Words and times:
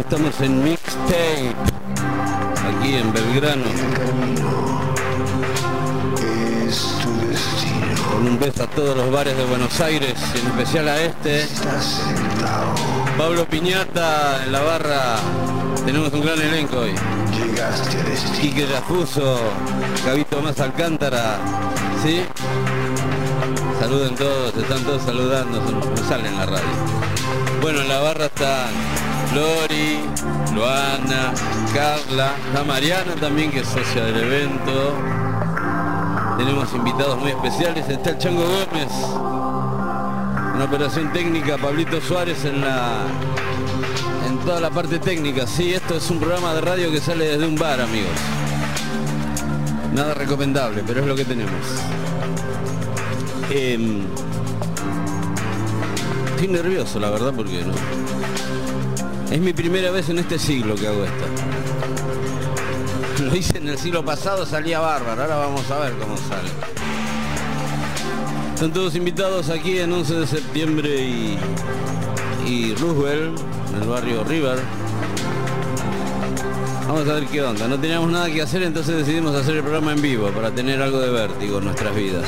estamos 0.00 0.40
en 0.40 0.62
mixtape, 0.62 1.52
aquí 2.68 2.94
en 2.94 3.12
Belgrano, 3.12 3.64
El 3.64 3.98
camino 3.98 4.80
es 6.66 6.98
tu 7.02 7.26
destino. 7.26 8.12
con 8.12 8.26
un 8.28 8.38
beso 8.38 8.62
a 8.62 8.66
todos 8.68 8.96
los 8.96 9.10
bares 9.10 9.36
de 9.36 9.44
Buenos 9.44 9.80
Aires, 9.80 10.14
en 10.34 10.46
especial 10.46 10.88
a 10.88 11.00
este. 11.02 11.46
Pablo 13.16 13.44
Piñata 13.46 14.44
en 14.44 14.52
la 14.52 14.60
barra. 14.60 15.16
Tenemos 15.84 16.12
un 16.12 16.20
gran 16.20 16.40
elenco 16.40 16.78
hoy. 16.78 16.94
Llegaste 17.36 17.98
a 17.98 18.02
destino. 18.04 18.40
Quique 18.40 18.66
Rafuso, 18.66 19.38
Gabito 20.06 20.40
Más 20.40 20.60
Alcántara, 20.60 21.38
¿sí? 22.04 22.22
Saluden 23.80 24.14
todos, 24.14 24.54
están 24.56 24.82
todos 24.84 25.02
saludando, 25.02 25.60
no 25.60 25.96
sale 26.08 26.28
en 26.28 26.36
la 26.36 26.46
radio. 26.46 26.64
Bueno, 27.60 27.80
en 27.80 27.88
la 27.88 27.98
barra 28.00 28.26
están 28.26 28.70
Lori, 29.34 30.00
Luana, 30.54 31.32
Carla, 31.74 32.32
está 32.46 32.64
Mariana 32.64 33.14
también 33.20 33.50
que 33.50 33.60
es 33.60 33.68
socia 33.68 34.04
del 34.04 34.16
evento. 34.16 34.94
Tenemos 36.38 36.72
invitados 36.72 37.18
muy 37.18 37.30
especiales, 37.30 37.88
está 37.88 38.10
el 38.10 38.18
Chango 38.18 38.42
Gómez, 38.42 38.92
una 40.54 40.64
operación 40.64 41.12
técnica, 41.12 41.58
Pablito 41.58 42.00
Suárez 42.00 42.44
en 42.44 42.60
la 42.60 43.02
en 44.28 44.38
toda 44.40 44.60
la 44.60 44.70
parte 44.70 44.98
técnica. 44.98 45.46
Sí, 45.46 45.74
esto 45.74 45.96
es 45.96 46.10
un 46.10 46.18
programa 46.20 46.54
de 46.54 46.60
radio 46.60 46.90
que 46.90 47.00
sale 47.00 47.26
desde 47.26 47.46
un 47.46 47.56
bar, 47.56 47.80
amigos. 47.80 48.10
Nada 49.94 50.14
recomendable, 50.14 50.82
pero 50.86 51.00
es 51.00 51.06
lo 51.06 51.16
que 51.16 51.24
tenemos. 51.24 51.52
Em, 53.50 54.02
estoy 56.30 56.48
nervioso, 56.48 57.00
la 57.00 57.10
verdad, 57.10 57.32
porque 57.34 57.64
no. 57.64 57.72
Es 59.30 59.38
mi 59.40 59.52
primera 59.52 59.90
vez 59.90 60.08
en 60.08 60.18
este 60.18 60.38
siglo 60.38 60.74
que 60.74 60.86
hago 60.86 61.04
esto. 61.04 61.24
Lo 63.24 63.36
hice 63.36 63.58
en 63.58 63.68
el 63.68 63.78
siglo 63.78 64.02
pasado, 64.02 64.46
salía 64.46 64.80
bárbaro. 64.80 65.20
Ahora 65.20 65.36
vamos 65.36 65.70
a 65.70 65.78
ver 65.80 65.92
cómo 65.98 66.16
sale. 66.16 66.48
Están 68.54 68.72
todos 68.72 68.94
invitados 68.94 69.50
aquí 69.50 69.78
en 69.80 69.92
11 69.92 70.14
de 70.14 70.26
septiembre 70.26 71.02
y, 71.02 71.38
y 72.46 72.74
Roosevelt, 72.76 73.38
en 73.70 73.82
el 73.82 73.88
barrio 73.88 74.24
River. 74.24 74.58
Vamos 76.86 77.06
a 77.06 77.12
ver 77.12 77.26
qué 77.26 77.42
onda. 77.42 77.68
No 77.68 77.78
teníamos 77.78 78.10
nada 78.10 78.30
que 78.30 78.40
hacer, 78.40 78.62
entonces 78.62 78.96
decidimos 78.96 79.34
hacer 79.36 79.56
el 79.56 79.62
programa 79.62 79.92
en 79.92 80.00
vivo 80.00 80.28
para 80.30 80.50
tener 80.50 80.80
algo 80.80 81.00
de 81.00 81.10
vértigo 81.10 81.58
en 81.58 81.64
nuestras 81.66 81.94
vidas. 81.94 82.24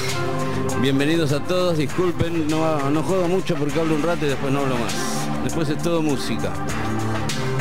Bienvenidos 0.82 1.32
a 1.32 1.40
todos, 1.40 1.78
disculpen, 1.78 2.46
no, 2.46 2.90
no 2.90 3.02
mucho 3.02 3.54
porque 3.54 3.80
hablo 3.80 3.94
un 3.94 4.02
rato 4.02 4.26
y 4.26 4.28
después 4.28 4.52
no 4.52 4.60
hablo 4.60 4.76
más. 4.76 4.94
Después 5.44 5.70
es 5.70 5.78
todo 5.78 6.02
música. 6.02 6.52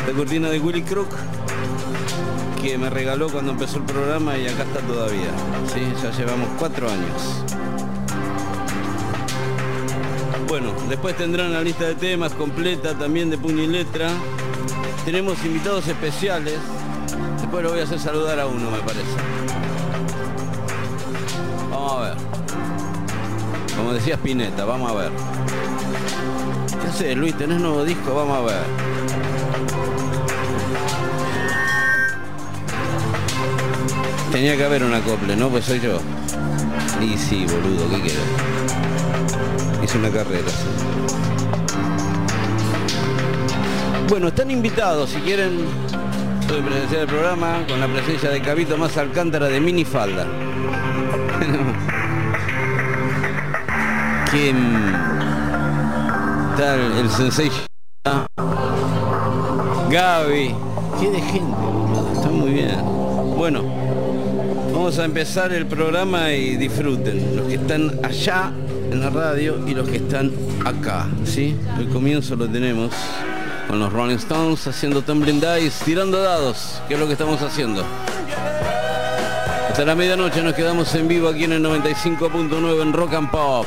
La 0.10 0.16
cortina 0.16 0.50
de 0.50 0.60
Willy 0.60 0.82
Crook 0.82 1.08
que 2.60 2.80
me 2.80 2.90
regaló 2.90 3.30
cuando 3.30 3.52
empezó 3.52 3.78
el 3.78 3.84
programa 3.84 4.36
y 4.40 4.48
acá 4.48 4.64
está 4.64 4.80
todavía. 4.80 5.30
Sí, 5.72 5.82
ya 6.02 6.10
llevamos 6.10 6.50
cuatro 6.58 6.90
años. 6.90 7.46
Bueno, 10.48 10.74
después 10.90 11.16
tendrán 11.16 11.54
la 11.54 11.62
lista 11.62 11.86
de 11.86 11.94
temas 11.94 12.34
completa 12.34 12.98
también 12.98 13.30
de 13.30 13.38
puño 13.38 13.62
y 13.62 13.68
letra. 13.68 14.10
Tenemos 15.06 15.46
invitados 15.46 15.88
especiales. 15.88 16.58
Después 17.40 17.64
lo 17.64 17.70
voy 17.70 17.82
a 17.82 17.84
hacer 17.84 18.00
saludar 18.00 18.40
a 18.40 18.48
uno, 18.48 18.72
me 18.72 18.80
parece. 18.80 19.12
Vamos 21.70 21.94
a 21.94 22.02
ver. 22.02 22.18
Como 23.78 23.94
decía 23.94 24.16
Spinetta, 24.16 24.66
vamos 24.66 24.92
a 24.92 24.96
ver. 24.96 25.12
¿Qué 26.82 26.88
haces, 26.88 27.16
Luis? 27.16 27.38
¿Tenés 27.38 27.62
nuevo 27.62 27.86
disco? 27.86 28.16
Vamos 28.16 28.38
a 28.40 28.42
ver. 28.42 28.99
Tenía 34.40 34.56
que 34.56 34.64
haber 34.64 34.86
un 34.86 34.94
acople, 34.94 35.36
¿no? 35.36 35.50
Pues 35.50 35.66
soy 35.66 35.82
yo. 35.82 36.00
Y 37.02 37.18
sí, 37.18 37.46
boludo, 37.46 37.90
¿qué 37.90 38.04
querés? 38.04 38.22
Hice 39.84 39.98
una 39.98 40.10
carrera. 40.10 40.48
sí. 40.48 40.66
Bueno, 44.08 44.30
están 44.30 44.50
invitados, 44.50 45.10
si 45.10 45.20
quieren, 45.20 45.66
pueden 46.48 46.64
presenciar 46.64 47.02
el 47.02 47.08
programa 47.08 47.66
con 47.68 47.82
la 47.82 47.90
presencia 47.90 48.30
de 48.30 48.42
Cabito 48.42 48.78
Más 48.78 48.96
Alcántara 48.96 49.48
de 49.48 49.60
Minifalda. 49.60 50.26
¿Quién 54.32 54.56
tal 56.56 56.80
el 56.98 57.10
sensei? 57.10 57.52
Gaby. 59.90 60.56
Qué 61.02 61.12
de 61.12 61.22
gente, 61.24 61.58
boludo, 61.58 62.10
está 62.14 62.30
muy 62.30 62.54
bien. 62.54 62.80
Bueno, 63.36 63.64
vamos 64.80 64.98
a 64.98 65.04
empezar 65.04 65.52
el 65.52 65.66
programa 65.66 66.32
y 66.32 66.56
disfruten. 66.56 67.36
Los 67.36 67.48
que 67.48 67.56
están 67.56 68.00
allá 68.02 68.54
en 68.90 69.02
la 69.02 69.10
radio 69.10 69.60
y 69.68 69.74
los 69.74 69.90
que 69.90 69.98
están 69.98 70.32
acá, 70.66 71.06
¿sí? 71.26 71.54
El 71.78 71.90
comienzo 71.90 72.38
lo 72.38 72.48
tenemos 72.48 72.94
con 73.68 73.78
los 73.78 73.92
Rolling 73.92 74.16
Stones 74.16 74.66
haciendo 74.68 75.02
Tumbling 75.02 75.42
Dice, 75.42 75.84
tirando 75.84 76.22
dados, 76.22 76.82
que 76.88 76.94
es 76.94 77.00
lo 77.00 77.08
que 77.08 77.12
estamos 77.12 77.42
haciendo. 77.42 77.84
Hasta 79.68 79.84
la 79.84 79.96
medianoche 79.96 80.42
nos 80.42 80.54
quedamos 80.54 80.96
en 80.96 81.10
vivo 81.10 81.28
aquí 81.28 81.44
en 81.44 81.52
el 81.52 81.64
95.9 81.66 82.82
en 82.82 82.94
Rock 82.94 83.14
and 83.16 83.32
Pop. 83.32 83.66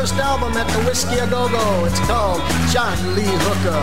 First 0.00 0.14
album 0.14 0.56
at 0.56 0.66
the 0.68 0.82
Whiskey 0.84 1.18
A 1.18 1.26
Go 1.26 1.48
Go. 1.48 1.84
It's 1.84 2.00
called 2.00 2.40
John 2.72 2.96
Lee 3.14 3.22
Hooker. 3.46 3.82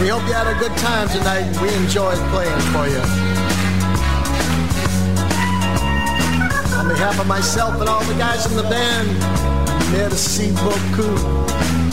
We 0.00 0.08
hope 0.08 0.26
you 0.26 0.32
had 0.32 0.46
a 0.46 0.58
good 0.58 0.76
time 0.78 1.08
tonight 1.08 1.44
we 1.60 1.68
enjoyed 1.82 2.18
playing 2.30 2.60
for 2.72 2.86
you. 2.88 3.02
On 6.78 6.88
behalf 6.88 7.20
of 7.20 7.26
myself 7.26 7.80
and 7.80 7.88
all 7.88 8.04
the 8.04 8.14
guys 8.14 8.46
in 8.46 8.56
the 8.56 8.62
band, 8.64 9.08
merci 9.92 10.52
beaucoup. 10.52 11.91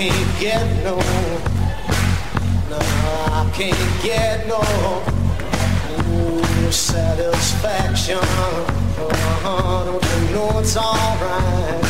can't 0.00 0.40
get 0.40 0.64
no. 0.82 0.96
No, 2.70 2.78
I 2.78 3.50
can't 3.52 4.02
get 4.02 4.46
no. 4.46 4.62
Ooh, 6.08 6.72
satisfaction. 6.72 8.16
Uh-huh, 8.16 9.84
don't 9.84 10.02
you 10.02 10.34
know 10.34 10.58
it's 10.58 10.74
alright? 10.74 11.84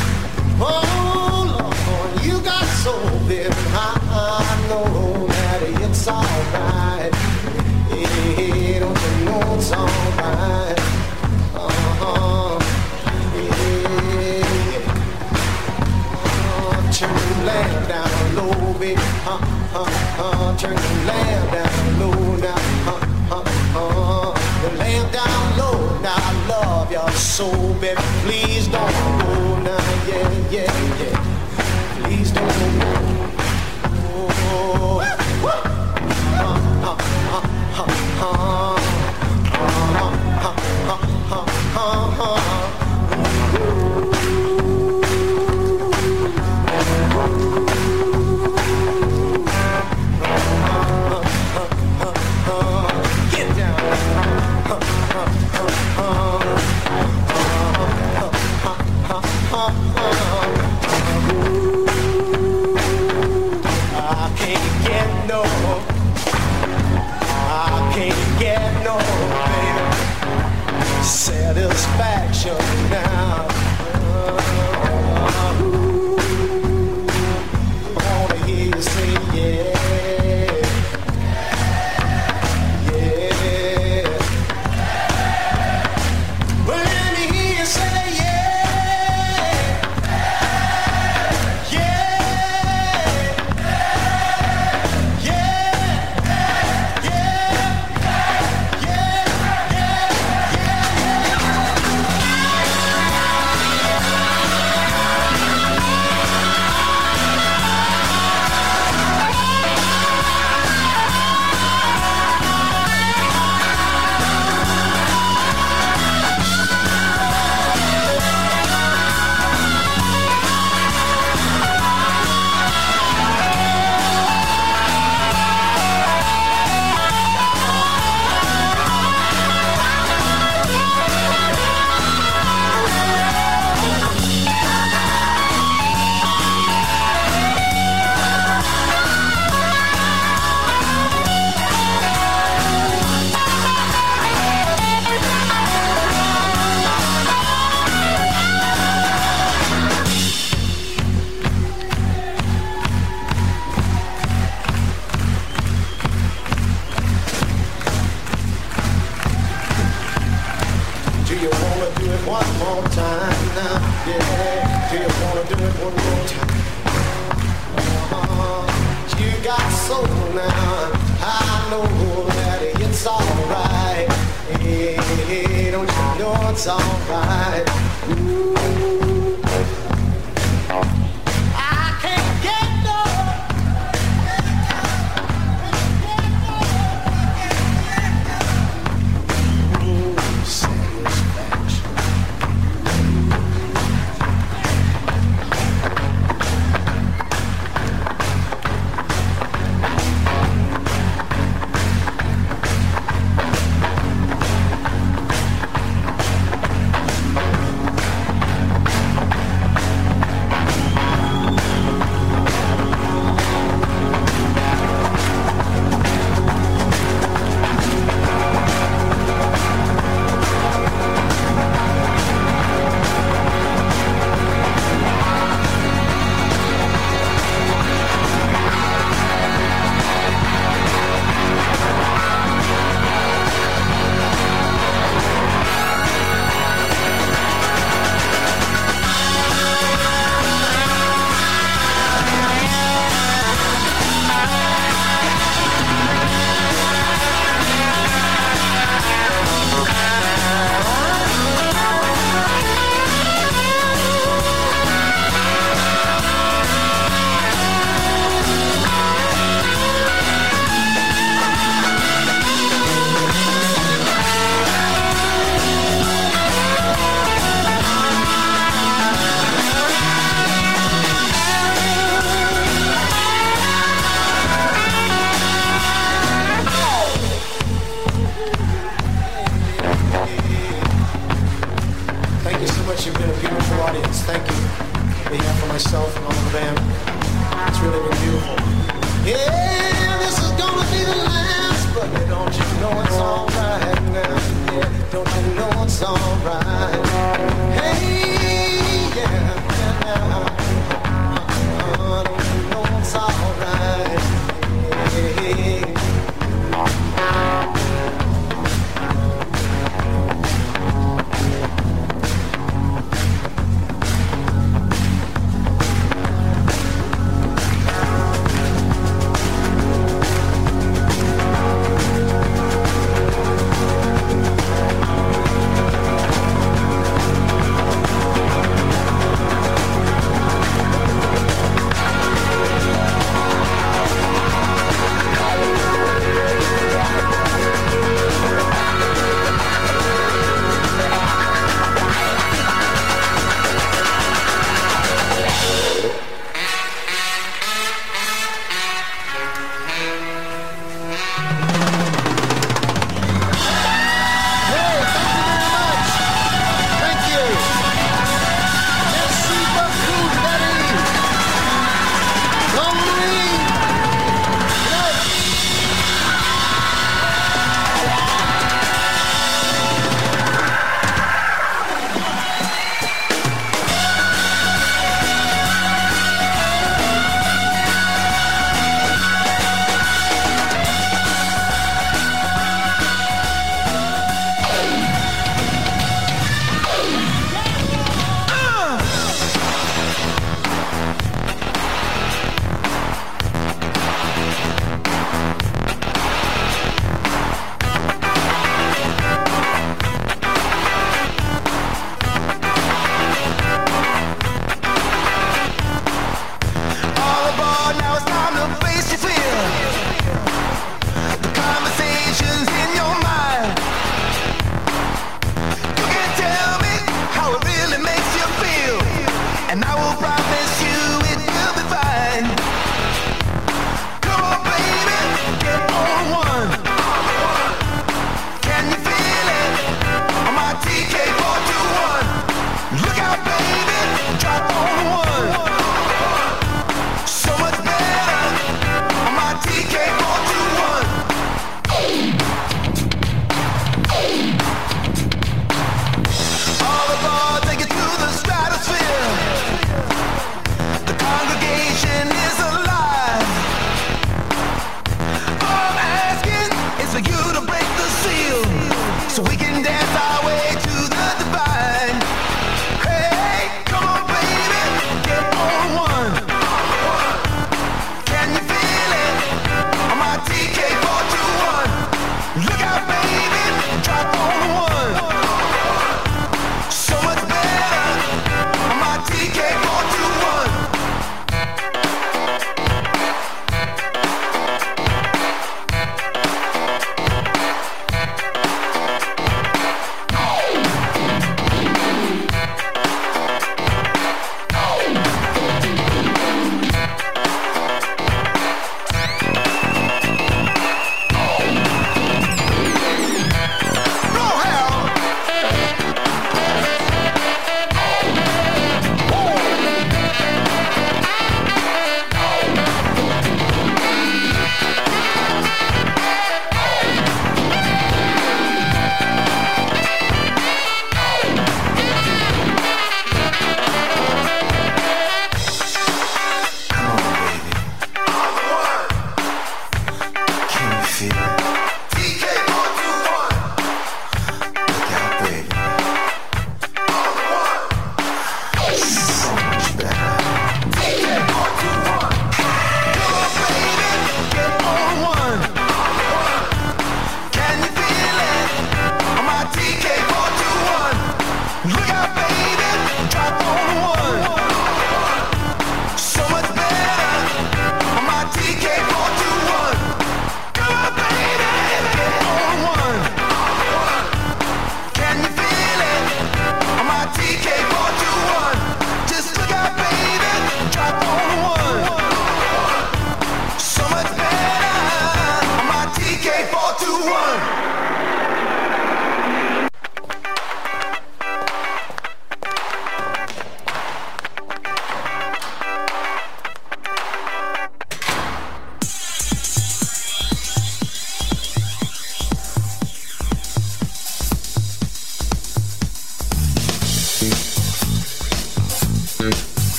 Oh, 0.59 1.71
Lord, 1.87 2.27
you 2.27 2.41
got 2.41 2.65
so 2.83 2.95
big. 3.29 3.47
I, 3.49 3.97
I 4.11 4.69
know 4.69 5.27
that 5.29 5.63
it's 5.85 6.09
alright. 6.09 7.15
Yeah, 7.95 8.81
don't 8.81 9.03
you 9.07 9.25
know 9.25 9.55
it's 9.55 9.71
alright? 9.71 10.79
Uh-huh. 11.55 12.59
Yeah. 14.19 14.51
Uh, 16.27 16.93
turn 16.93 17.80
little 18.43 18.75
baby, 18.75 19.01
huh, 19.25 19.39
huh, 19.73 19.85
huh. 20.17 20.57
Turn 20.57 20.75
the 20.75 21.05
lamp 21.07 21.53
down 21.53 22.01
low 22.01 22.37
now, 22.37 22.59
huh, 22.87 23.01
huh, 23.29 23.45
huh. 23.75 24.33
The 24.63 24.77
lamp 24.79 25.13
down 25.13 25.59
low 25.59 26.01
now, 26.01 26.17
I 26.17 26.47
love 26.49 26.91
your 26.91 27.11
so, 27.11 27.51
baby. 27.81 28.01
Please 28.25 28.69
don't 28.69 28.93
go 29.21 29.59
now, 29.63 30.07
yeah, 30.09 30.31
yeah, 30.51 30.73
yeah. 31.01 31.17
Please 32.03 32.31
don't 32.33 32.47
go. 32.47 32.93
Oh, 34.13 35.01
huh, 35.03 35.61
huh, 36.41 36.57
huh, 36.83 37.45
huh, 37.73 37.87
huh. 38.19 38.50
satisfaction 71.73 72.80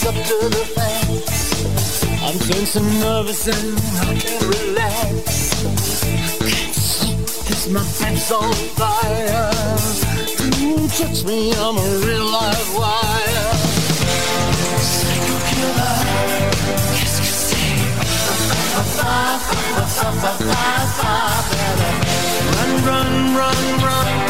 face 0.00 0.08
up 0.08 0.14
to 0.14 0.48
the 0.48 0.64
facts. 0.74 2.04
I'm 2.22 2.38
tense 2.38 2.76
and 2.76 3.00
nervous 3.00 3.46
and 3.48 3.78
I 4.00 4.14
can't 4.18 4.42
relax. 4.42 5.64
Can't 7.00 7.26
cause 7.46 7.68
my 7.68 7.82
bed's 8.00 8.32
on 8.32 8.52
fire. 8.78 9.50
You 10.58 10.88
touch 10.88 11.24
me, 11.24 11.52
I'm 11.52 11.76
a 11.76 12.06
real 12.06 12.24
live 12.24 12.74
wire. 12.78 13.52
Psycho 14.80 15.36
killer, 15.48 15.96
qu'est-ce 16.96 17.20
que 17.20 17.32
c'est? 17.48 17.80
Run, 22.56 22.72
run, 22.86 23.36
run, 23.36 23.60
run. 23.84 24.29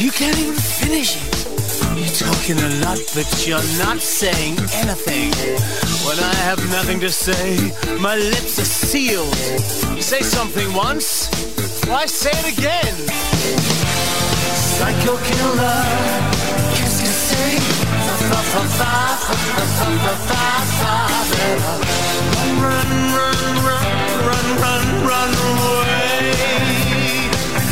you 0.00 0.10
can't 0.10 0.38
even 0.38 0.54
finish 0.54 1.16
it 1.16 1.39
talking 2.50 2.64
a 2.64 2.84
lot, 2.84 2.98
but 3.14 3.46
you're 3.46 3.58
not 3.78 4.00
saying 4.00 4.56
anything. 4.74 5.30
When 6.06 6.18
I 6.18 6.34
have 6.46 6.58
nothing 6.70 7.00
to 7.00 7.10
say, 7.10 7.72
my 8.00 8.16
lips 8.16 8.58
are 8.58 8.64
sealed. 8.64 9.34
You 9.96 10.02
say 10.02 10.20
something 10.20 10.72
once, 10.74 11.28
why 11.86 12.06
say 12.06 12.30
it 12.32 12.58
again? 12.58 12.94
Psycho 14.78 15.16
killer, 15.16 15.84
qu'est-ce 16.74 17.02
que? 17.02 17.50
Run, 22.60 22.90
run, 23.16 23.40
run, 23.66 23.86
run, 24.26 24.46
run, 24.64 24.84
run 25.06 25.32
away. 25.50 26.32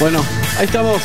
Bueno, 0.04 0.22
ahí 0.58 0.66
estamos. 0.66 1.02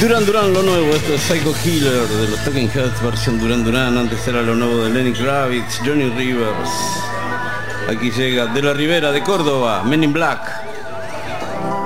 Duran 0.00 0.26
Duran, 0.26 0.52
lo 0.52 0.64
nuevo, 0.64 0.96
esto 0.96 1.14
es 1.14 1.22
Psycho 1.22 1.54
Killer 1.62 2.08
de 2.08 2.28
los 2.30 2.44
Talking 2.44 2.68
Heads, 2.68 3.00
versión 3.00 3.38
Duran 3.38 3.62
Duran, 3.62 3.96
antes 3.96 4.26
era 4.26 4.42
lo 4.42 4.56
nuevo 4.56 4.82
de 4.82 4.90
Lenny 4.90 5.12
Kravitz, 5.12 5.78
Johnny 5.86 6.10
Rivers. 6.10 6.70
Aquí 7.88 8.10
llega 8.10 8.46
de 8.46 8.62
la 8.62 8.72
Ribera 8.72 9.12
de 9.12 9.22
Córdoba, 9.22 9.84
Men 9.84 10.02
in 10.02 10.12
Black. 10.12 10.40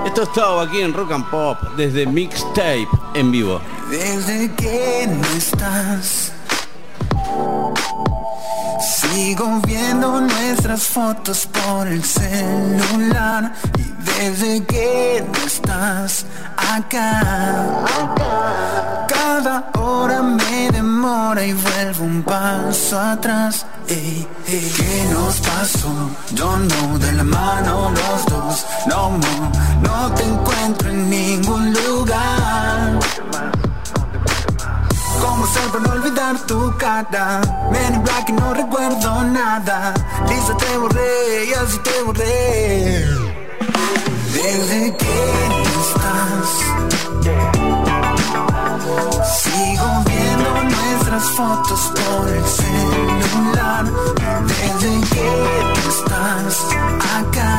Esto 0.07 0.23
estaba 0.23 0.63
aquí 0.63 0.81
en 0.81 0.95
Rock 0.95 1.13
and 1.13 1.29
Pop 1.29 1.59
desde 1.77 2.07
Mixtape 2.07 2.89
en 3.13 3.31
vivo. 3.31 3.61
Desde 3.91 4.51
que 4.55 5.07
no 5.11 5.37
estás 5.37 6.33
Sigo 9.13 9.61
viendo 9.67 10.23
nuestras 10.23 10.85
fotos 10.85 11.47
por 11.47 11.87
el 11.87 12.03
celular 12.03 13.53
desde 14.23 14.65
que 14.67 15.25
no 15.33 15.47
estás 15.47 16.25
acá, 16.57 17.21
cada 19.09 19.69
hora 19.77 20.23
me 20.23 20.71
demora 20.71 21.45
y 21.45 21.53
vuelvo 21.53 22.05
un 22.05 22.23
paso 22.23 23.01
atrás. 23.01 23.67
Ey, 23.89 24.27
¿Qué 24.47 25.05
nos 25.13 25.41
pasó? 25.41 25.93
Yo 26.35 26.57
no 26.57 26.99
de 27.01 27.13
la 27.13 27.25
mano 27.25 27.91
los 27.91 28.27
dos, 28.27 28.67
no 28.87 29.11
more, 29.11 29.59
no 29.83 30.15
te 30.15 30.23
encuentro 30.23 30.91
en 30.91 31.11
ningún 31.11 31.73
lugar. 31.73 33.01
¿Cómo 35.21 35.47
para 35.73 35.85
no 35.85 35.93
olvidar 35.95 36.39
tu 36.47 36.73
cara? 36.79 37.41
Men 37.73 37.95
in 37.95 38.03
black 38.05 38.29
y 38.29 38.33
no 38.33 38.55
recuerdo 38.55 39.23
nada 39.25 39.95
Lisa 40.29 40.57
te 40.57 40.77
borré 40.77 41.45
y 41.49 41.55
así 41.55 41.79
te 41.79 42.03
borré 42.03 43.22
Desde 44.33 44.97
que 44.97 45.49
no 45.49 45.62
estás 45.88 46.49
Sigo 49.38 49.88
viendo 50.07 50.51
nuestras 50.64 51.25
fotos 51.37 51.81
por 51.95 52.29
el 52.29 52.45
celular. 52.45 53.85
Desde 54.47 54.92
que 55.09 55.29
no 55.75 55.88
estás 55.90 56.55
acá 57.18 57.53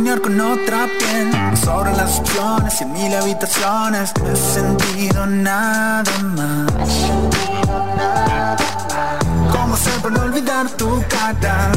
congeniar 0.00 0.20
con 0.22 0.40
otra 0.40 0.86
piel. 0.98 1.56
Sobre 1.56 1.92
las 1.92 2.18
opciones 2.20 2.80
y 2.80 2.84
mil 2.86 3.14
habitaciones. 3.14 4.12
No 4.22 4.32
he 4.32 4.36
sentido 4.36 5.26
nada 5.26 6.18
más. 6.36 6.72
¿Cómo 9.52 9.74
hacer 9.74 10.00
para 10.00 10.14
no 10.14 10.22
olvidar 10.22 10.70
tu 10.70 11.02
cara? 11.08 11.72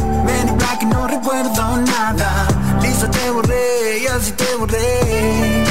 Black 0.58 0.82
y 0.82 0.86
no 0.86 1.08
recuerdo 1.08 1.78
nada. 1.78 2.48
Lisa 2.82 3.12
te 3.12 3.30
borré 3.30 4.00
y 4.00 4.08
así 4.08 4.32
te 4.32 4.56
borré. 4.56 5.66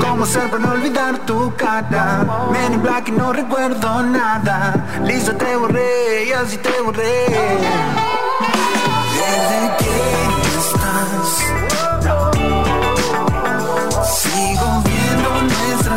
¿Cómo 0.00 0.24
hacer 0.24 0.50
para 0.50 0.62
no 0.62 0.72
olvidar 0.72 1.18
tu 1.26 1.52
cara? 1.56 2.24
Men 2.52 2.74
in 2.74 2.82
black 2.82 3.08
y 3.08 3.12
no 3.12 3.32
recuerdo 3.32 4.02
nada. 4.02 4.74
Lisa 5.04 5.32
te 5.32 5.56
borré 5.56 6.26
y 6.28 6.32
así 6.32 6.58
te 6.58 6.80
borré 6.82 7.48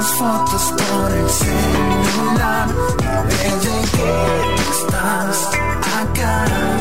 nuestras 0.02 0.18
fotos 0.18 0.74
por 0.78 1.12
el 1.12 1.30
celular. 1.30 2.68
Que 3.40 4.06
no 4.48 4.72
estás 4.72 5.50
acá 6.02 6.81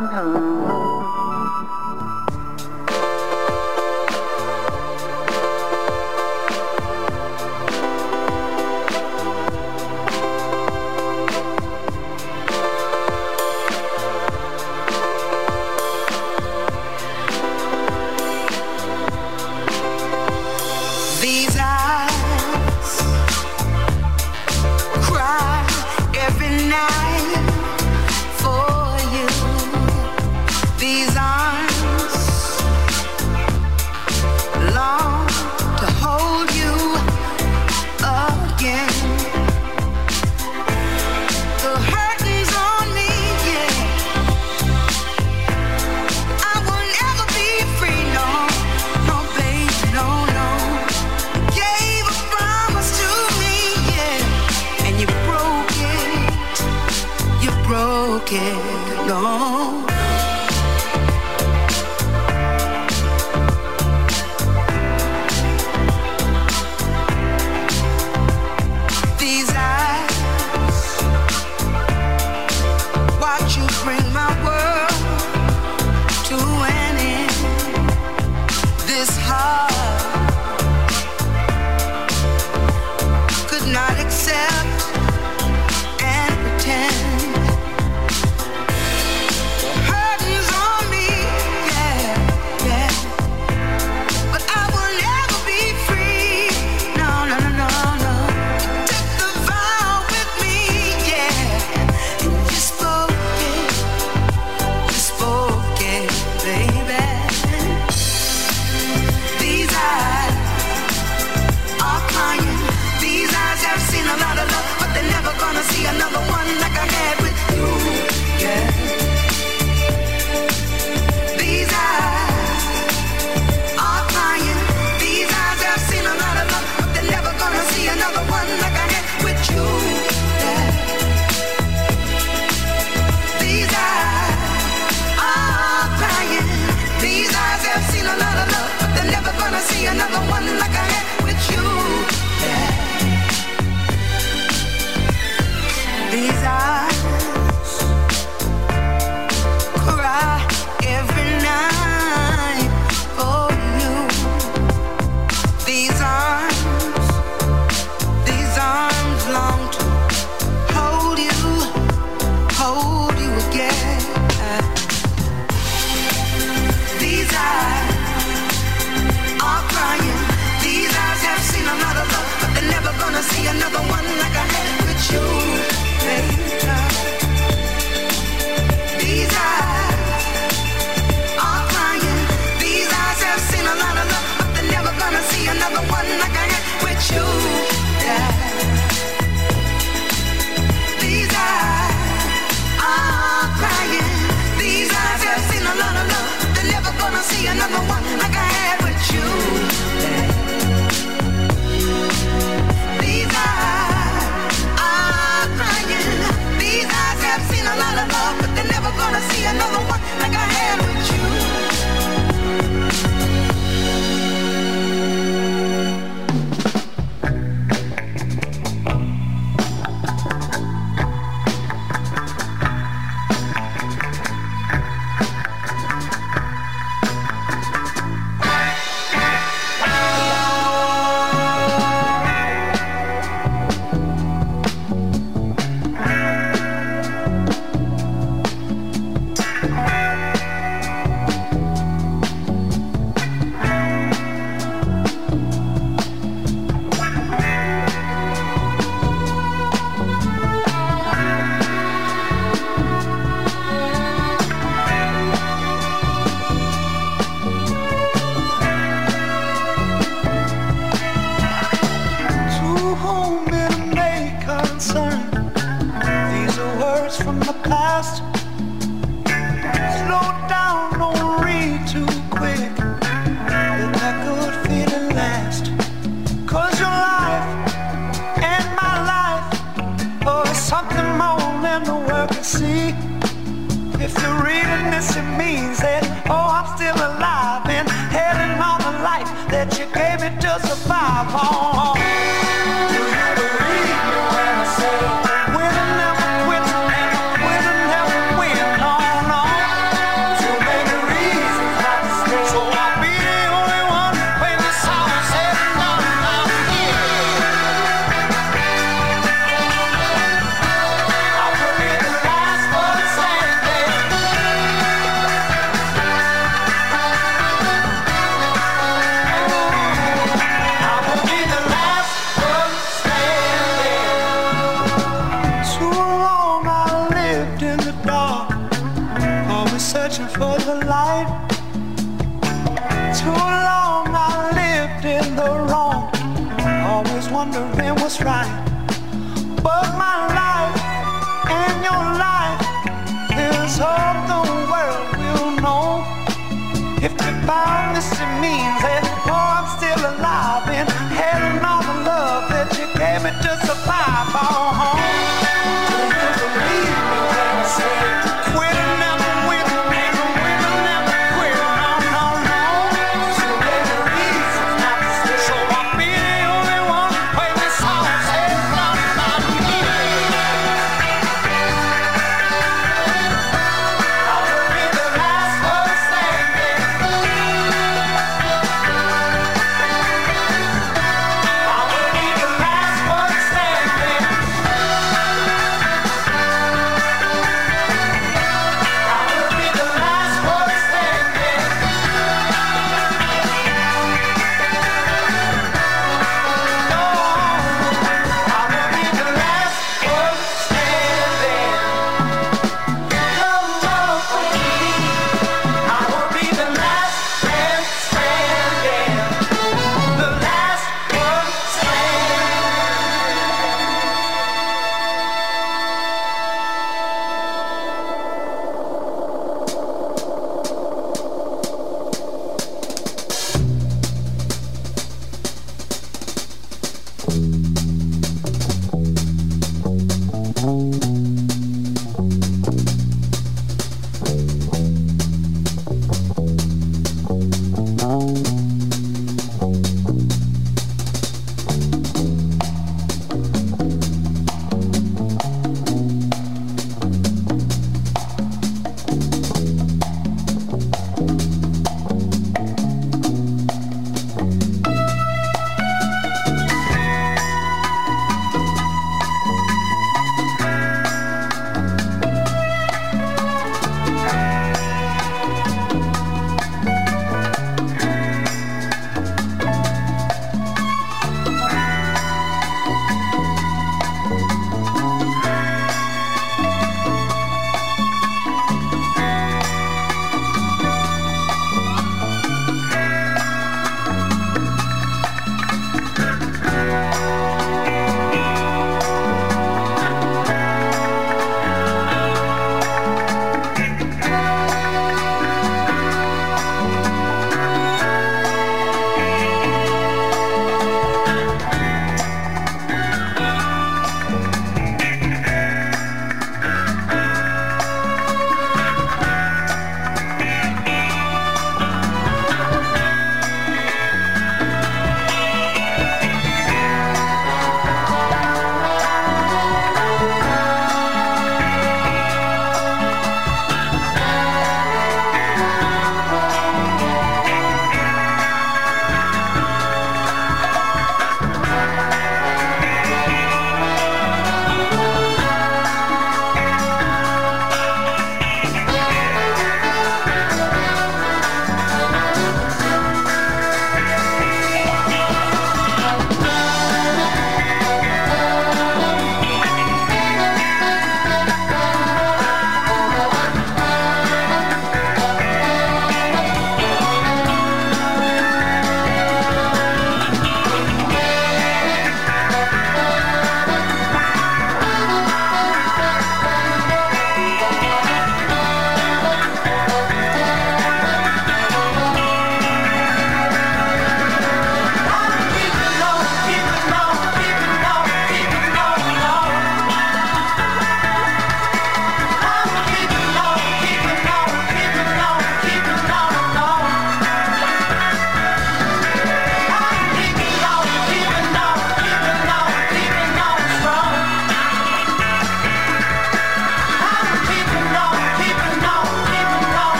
down. 0.00 0.51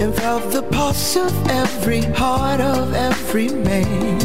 And 0.00 0.14
felt 0.14 0.50
the 0.52 0.62
pulse 0.70 1.16
of 1.16 1.32
every 1.48 2.02
heart 2.02 2.60
of 2.60 2.94
every 2.94 3.48
man. 3.48 4.20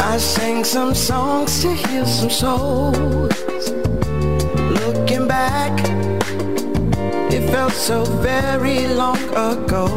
I 0.00 0.18
sang 0.18 0.64
some 0.64 0.94
songs 0.94 1.62
to 1.62 1.74
heal 1.74 2.06
some 2.06 2.30
souls. 2.30 3.70
Looking 4.80 5.26
back, 5.26 5.72
it 7.32 7.50
felt 7.50 7.72
so 7.72 8.04
very 8.04 8.86
long 8.88 9.22
ago. 9.30 9.88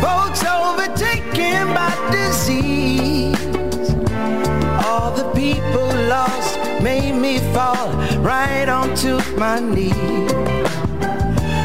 Folks 0.00 0.42
overtaken 0.44 1.74
by 1.74 1.92
disease. 2.10 3.10
All 4.84 5.10
the 5.10 5.30
people 5.34 5.88
lost 6.08 6.58
made 6.82 7.14
me 7.14 7.38
fall 7.54 7.88
right 8.20 8.68
onto 8.68 9.20
my 9.36 9.58
knees. 9.60 10.32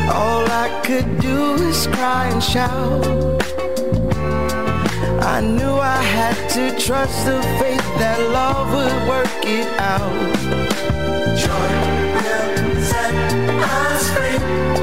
All 0.10 0.46
I 0.64 0.70
could 0.84 1.20
do 1.20 1.56
is 1.56 1.88
cry 1.88 2.28
and 2.28 2.44
shout. 2.44 3.06
I 5.36 5.42
knew 5.42 5.76
I 5.98 6.02
had 6.18 6.38
to 6.52 6.64
trust 6.80 7.26
the 7.26 7.42
faith 7.60 7.88
that 8.00 8.20
love 8.32 8.68
would 8.76 9.08
work 9.10 9.44
it 9.44 9.68
out. 9.80 10.16
Joy 11.44 11.72
will 12.16 12.82
set 12.82 13.14
us 13.64 14.10
free. 14.12 14.75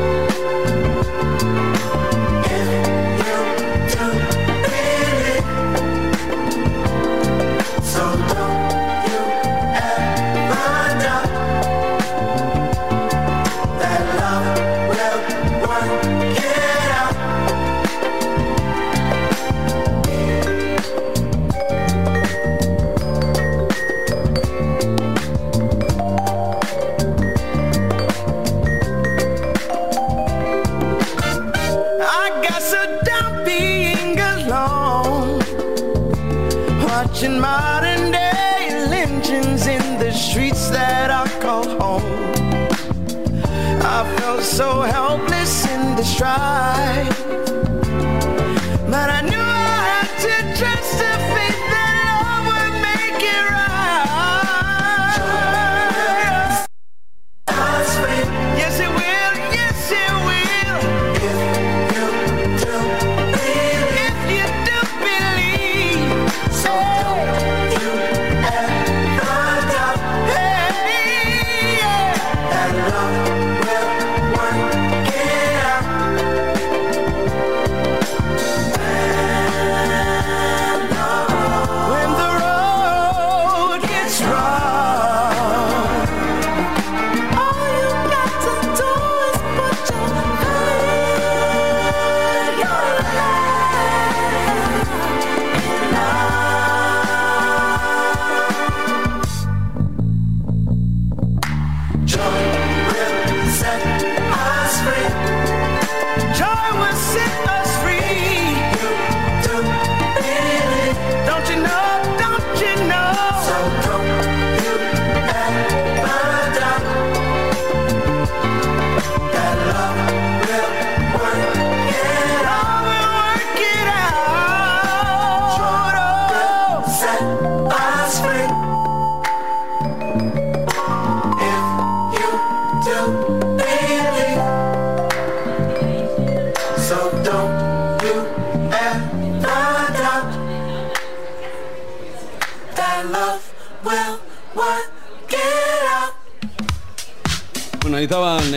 try. 46.22 46.51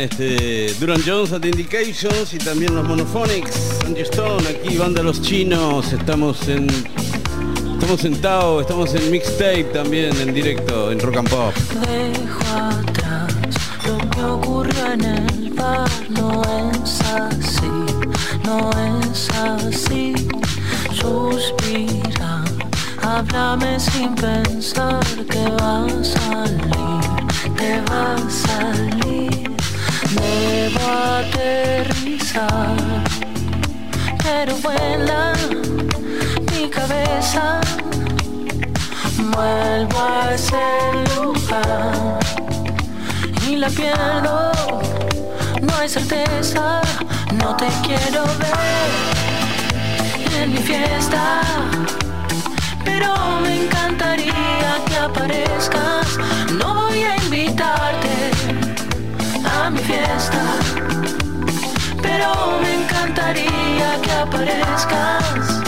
Este, 0.06 0.74
Duran 0.80 1.02
Jones 1.04 1.32
at 1.32 1.44
Indications 1.44 2.34
y 2.34 2.38
también 2.38 2.76
los 2.76 2.88
Monophonics, 2.88 3.80
Angie 3.86 4.04
Stone, 4.04 4.48
aquí 4.48 4.78
banda 4.78 5.02
Los 5.02 5.22
Chinos, 5.22 5.92
estamos 5.94 6.48
en 6.48 6.68
estamos 7.74 8.06
en 8.06 8.22
Tao, 8.22 8.62
estamos 8.62 8.94
en 8.94 9.10
Mixtape 9.12 9.66
también 9.74 10.16
en 10.22 10.34
directo 10.34 10.92
en 10.92 11.00
Rock 11.00 11.18
and 11.18 11.30
Pop. 11.30 11.54
Dejo 11.88 12.56
atrás 12.56 13.34
lo 13.88 14.10
que 14.10 14.22
ocurrió 14.22 14.94
en 14.94 15.04
el 15.04 15.54
bar, 15.54 15.90
no 16.10 16.42
es 16.44 17.02
así, 17.02 17.72
no 18.44 18.70
es 19.10 19.30
así. 19.32 20.14
Suspira, 20.94 22.44
háblame 23.02 23.80
sin 23.80 24.14
pensar 24.16 25.04
que 25.30 25.50
va 25.60 25.86
a 25.86 26.04
salir, 26.04 27.56
que 27.58 27.82
va 27.90 28.16
a 28.16 28.30
salir. 28.30 29.05
Debo 30.16 30.86
aterrizar, 31.20 32.76
pero 34.24 34.56
vuela 34.58 35.34
mi 36.52 36.70
cabeza. 36.70 37.60
Vuelvo 39.18 40.00
a 40.00 40.34
ese 40.34 40.66
lugar 41.16 42.20
y 43.48 43.56
la 43.58 43.70
pierdo. 43.70 44.52
No 45.62 45.76
hay 45.78 45.90
certeza, 45.90 46.82
no 47.34 47.56
te 47.58 47.68
quiero 47.86 48.24
ver 48.40 49.16
en 50.42 50.54
mi 50.54 50.60
fiesta. 50.60 51.42
Pero 52.84 53.14
me 53.42 53.66
encantaría 53.66 54.82
que 54.88 54.96
aparezcas. 54.98 56.18
No 56.60 56.74
voy 56.76 57.04
a 57.04 57.12
a 57.12 57.15
fiesta. 59.86 60.42
Pero 62.02 62.30
me 62.62 62.72
encantaría 62.82 64.02
que 64.02 64.12
aparezcas. 64.12 65.62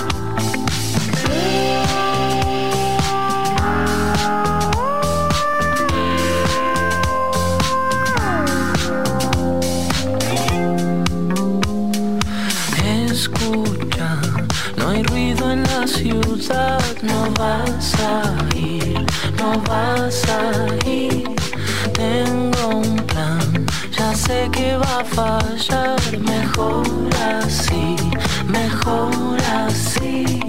Escucha, 13.11 14.09
no 14.77 14.89
hay 14.89 15.03
ruido 15.03 15.51
en 15.51 15.63
la 15.63 15.87
ciudad, 15.87 16.81
no 17.01 17.31
vas 17.39 17.93
a 17.99 18.55
ir, 18.55 19.05
no 19.37 19.59
vas 19.67 20.23
a 20.29 20.75
ir. 20.85 20.86
Sé 24.27 24.49
que 24.51 24.75
va 24.75 24.99
a 24.99 25.05
fallar, 25.05 25.99
mejor 26.19 26.83
así, 27.39 27.95
mejor 28.45 29.37
así. 29.65 30.39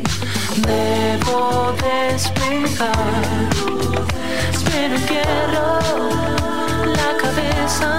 Debo 0.66 1.72
despegar, 1.86 3.48
pero 4.64 4.94
entierro 5.00 5.70
la 6.98 7.10
cabeza. 7.22 7.90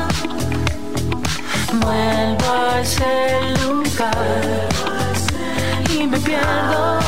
Vuelvo 1.83 2.49
a 2.65 2.81
ese 2.81 3.13
lugar 3.63 4.67
y 5.95 6.07
me 6.11 6.19
pierdo. 6.27 6.99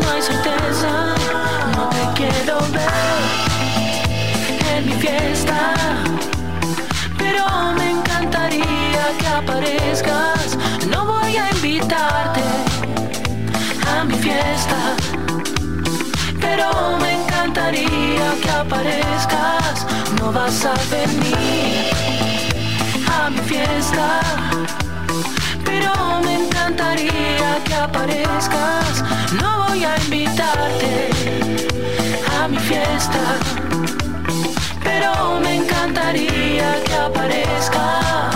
No 0.00 0.06
hay 0.12 0.22
certeza, 0.30 0.92
no 1.74 1.82
te 1.94 2.04
quiero 2.18 2.56
ver 2.76 3.22
en 4.72 4.86
mi 4.86 4.92
fiesta. 5.04 5.58
Encantaría 9.36 9.36
que 9.36 9.42
aparezcas. 9.42 10.56
No 10.88 11.04
voy 11.04 11.36
a 11.36 11.50
invitarte 11.50 12.40
a 13.86 14.04
mi 14.04 14.14
fiesta. 14.14 14.96
Pero 16.40 16.98
me 17.00 17.12
encantaría 17.22 18.34
que 18.42 18.50
aparezcas. 18.50 19.86
No 20.18 20.32
vas 20.32 20.64
a 20.64 20.74
venir 20.90 21.90
a 23.18 23.30
mi 23.30 23.40
fiesta. 23.40 24.20
Pero 25.64 25.92
me 26.24 26.46
encantaría 26.46 27.62
que 27.64 27.74
aparezcas. 27.74 29.04
No 29.40 29.66
voy 29.66 29.84
a 29.84 29.96
invitarte 29.98 31.10
a 32.40 32.48
mi 32.48 32.58
fiesta. 32.58 33.22
Pero 34.82 35.40
me 35.40 35.56
encantaría 35.56 36.82
que 36.84 36.94
aparezcas. 36.94 38.35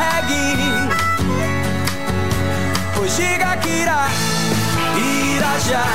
Irá 5.61 5.69
já, 5.69 5.85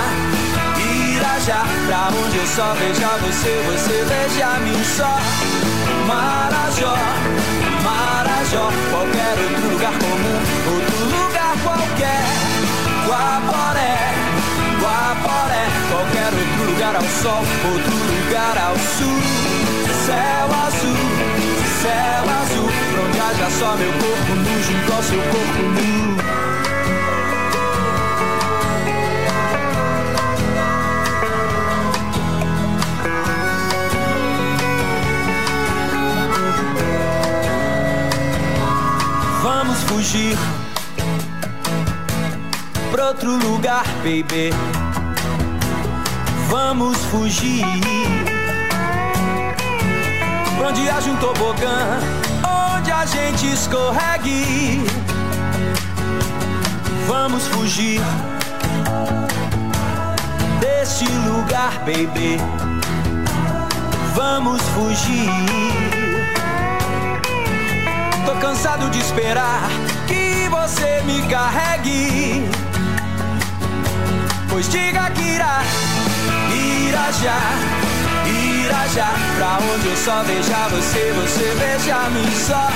irá 0.81 1.39
já. 1.41 1.65
Pra 1.87 2.09
onde 2.17 2.37
eu 2.37 2.47
só 2.47 2.75
veja 2.75 3.09
você, 3.19 3.63
você 3.67 4.05
veja 4.05 4.59
mim 4.61 4.85
só. 4.85 5.19
Marajó, 6.07 6.97
Marajó, 7.83 8.71
qualquer 8.91 9.37
outro 9.39 9.71
lugar 9.73 9.93
comum, 9.99 10.39
outro 10.73 11.05
lugar 11.05 11.57
qualquer. 11.63 12.23
Guaporé, 13.07 13.99
Guaporé, 14.81 15.67
qualquer 15.91 16.33
outro 16.33 16.71
lugar 16.71 16.97
ao 16.97 17.03
sol, 17.03 17.43
outro 17.73 17.95
lugar 17.95 18.59
ao 18.59 18.77
sul. 18.77 19.21
Céu 20.07 20.47
azul, 20.67 20.97
céu 21.83 22.25
azul, 22.41 22.71
pra 22.93 23.03
onde 23.03 23.21
haja 23.21 23.51
só 23.59 23.77
meu 23.77 23.93
corpo 23.93 24.35
nu 24.35 24.63
junto 24.63 24.93
ao 24.93 25.03
seu 25.03 25.19
corpo 25.19 25.63
nu. 25.63 26.26
Fugir 39.97 40.37
pra 42.91 43.07
outro 43.07 43.35
lugar, 43.39 43.87
baby. 44.05 44.53
Vamos 46.51 46.99
fugir 47.07 47.65
pra 50.59 50.69
onde 50.69 50.87
haja 50.91 51.11
um 51.11 51.17
tobogã, 51.17 51.99
onde 52.77 52.93
a 52.93 53.07
gente 53.07 53.51
escorregue. 53.51 54.85
Vamos 57.09 57.47
fugir 57.47 58.03
deste 60.61 61.07
lugar, 61.07 61.73
baby. 61.87 62.39
Vamos 64.15 64.61
fugir. 64.75 65.86
Cansado 68.67 68.91
de 68.91 68.99
esperar 68.99 69.71
que 70.09 70.49
você 70.49 71.01
me 71.05 71.23
carregue. 71.29 72.51
Pois 74.51 74.69
diga 74.69 75.09
que 75.11 75.23
irá, 75.23 75.63
irá 76.51 77.13
já, 77.13 77.39
irá 78.27 78.89
já. 78.89 79.15
Pra 79.37 79.59
onde 79.73 79.87
eu 79.87 79.97
só 79.97 80.21
veja 80.25 80.67
você, 80.69 81.13
você 81.15 81.55
veja 81.61 82.11
mim 82.11 82.29
só. 82.35 82.69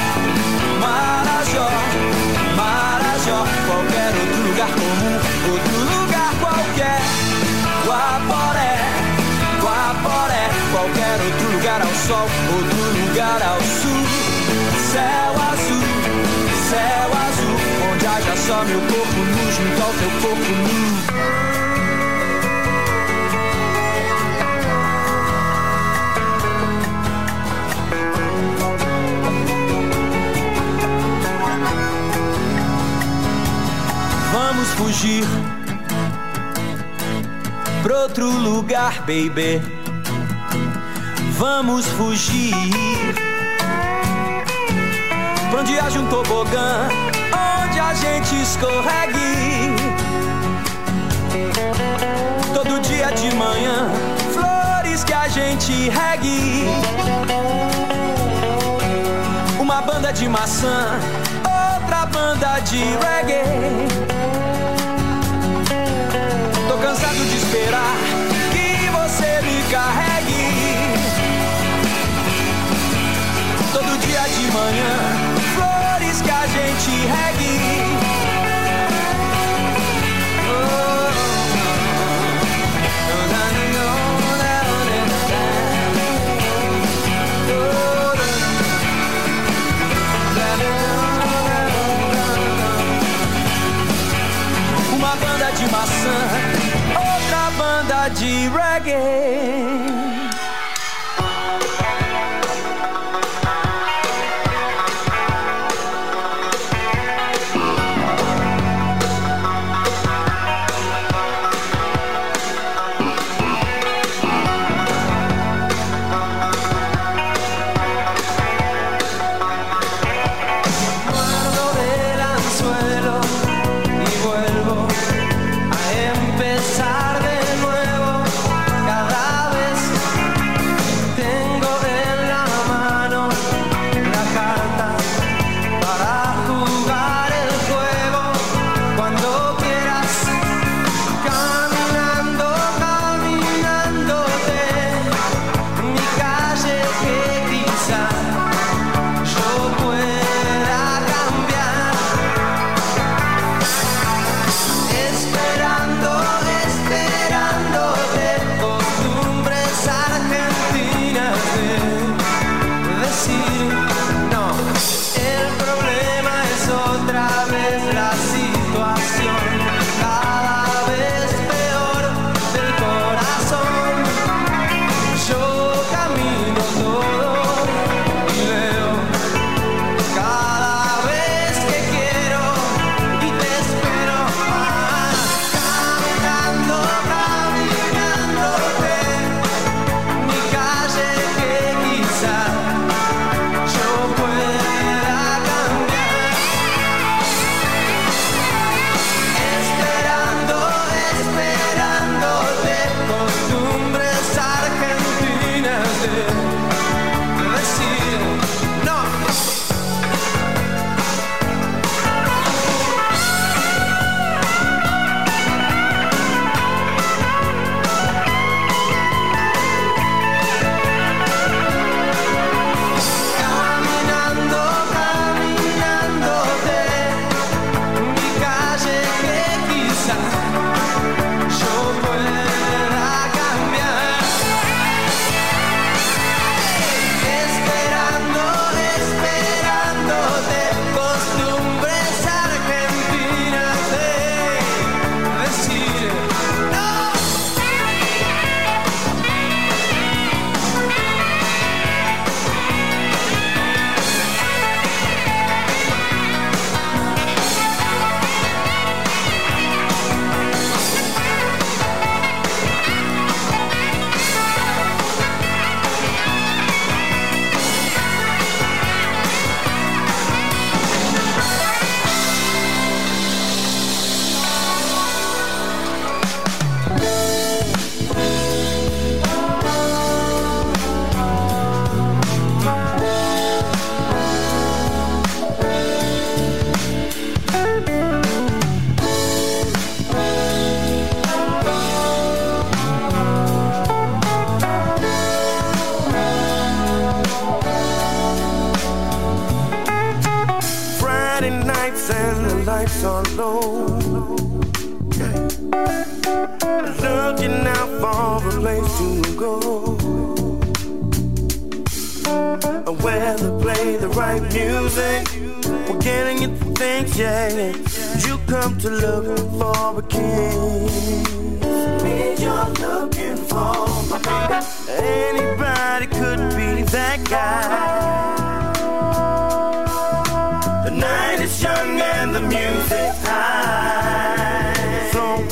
Marajó, 0.79 1.69
Marajó, 2.55 3.45
qualquer 3.67 4.15
outro 4.15 4.43
lugar 4.47 4.69
comum, 4.69 5.19
outro 5.51 5.77
lugar 5.99 6.33
qualquer. 6.41 7.01
Guaporé, 7.85 8.77
Guaporé, 9.61 10.51
qualquer 10.71 11.21
outro 11.21 11.53
lugar 11.57 11.83
ao 11.83 11.95
sol, 12.07 12.29
outro 12.55 13.09
lugar 13.09 13.43
ao 13.43 13.61
sul. 13.61 14.07
Céu 14.93 15.40
céu 16.71 17.09
azul, 17.27 17.59
onde 17.93 18.07
haja 18.07 18.37
só 18.47 18.65
meu 18.65 18.81
corpo 18.81 19.21
nu 19.33 19.45
junto 19.57 19.83
ao 19.83 19.93
teu 20.01 20.11
corpo 20.23 20.53
nu. 20.67 20.81
Vamos 34.33 34.69
fugir 34.75 35.25
pra 37.83 38.03
outro 38.03 38.31
lugar, 38.31 39.01
baby. 39.01 39.61
Vamos 41.37 41.87
fugir 41.87 43.00
onde 45.61 45.79
haja 45.79 46.01
um 46.01 46.07
tobogã, 46.07 46.89
onde 47.63 47.79
a 47.79 47.93
gente 47.93 48.41
escorregue. 48.41 49.77
Todo 52.55 52.81
dia 52.81 53.11
de 53.13 53.35
manhã, 53.35 53.91
flores 54.33 55.05
que 55.05 55.13
a 55.13 55.29
gente 55.29 55.91
regue. 55.91 56.65
Uma 59.59 59.83
banda 59.83 60.11
de 60.13 60.27
maçã, 60.31 60.99
outra 61.45 62.07
banda 62.07 62.59
de 62.61 62.79
reggae. 62.79 63.87
Tô 66.69 66.79
cansado 66.79 67.17
de 67.17 67.37
esperar 67.37 67.97
que 68.51 68.89
você 68.89 69.43
me 69.43 69.63
carregue. 69.71 70.41
Todo 73.75 73.99
dia 74.07 74.23
de 74.23 74.51
manhã, 74.53 75.20
she 76.81 76.93
had 76.93 77.40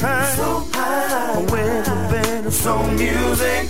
high. 0.01 0.35
So 0.37 0.67
high. 0.73 1.47
Where's 1.51 1.87
the 1.87 1.95
band? 2.11 2.53
So 2.53 2.83
music. 2.93 3.67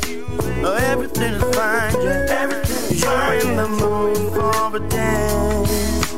Everything 0.90 1.34
is 1.34 1.56
fine. 1.56 1.94
Everything 2.28 2.98
You're 2.98 3.34
in 3.34 3.56
the 3.56 3.68
mood 3.68 4.32
for 4.34 4.76
a 4.76 4.80
dance. 4.88 6.12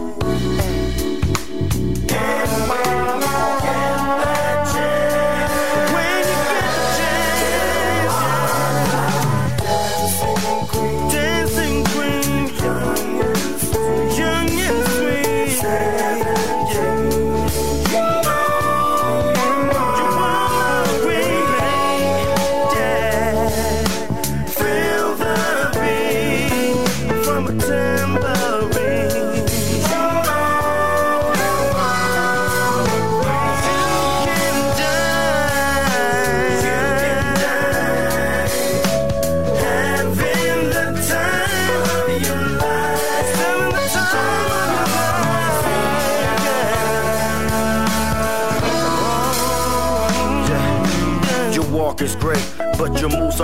And 2.13 2.51
when 2.71 3.23
I 3.23 3.61
get 3.63 3.97
back. 4.25 4.60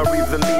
believe 0.07 0.31
the 0.31 0.39
need 0.39 0.56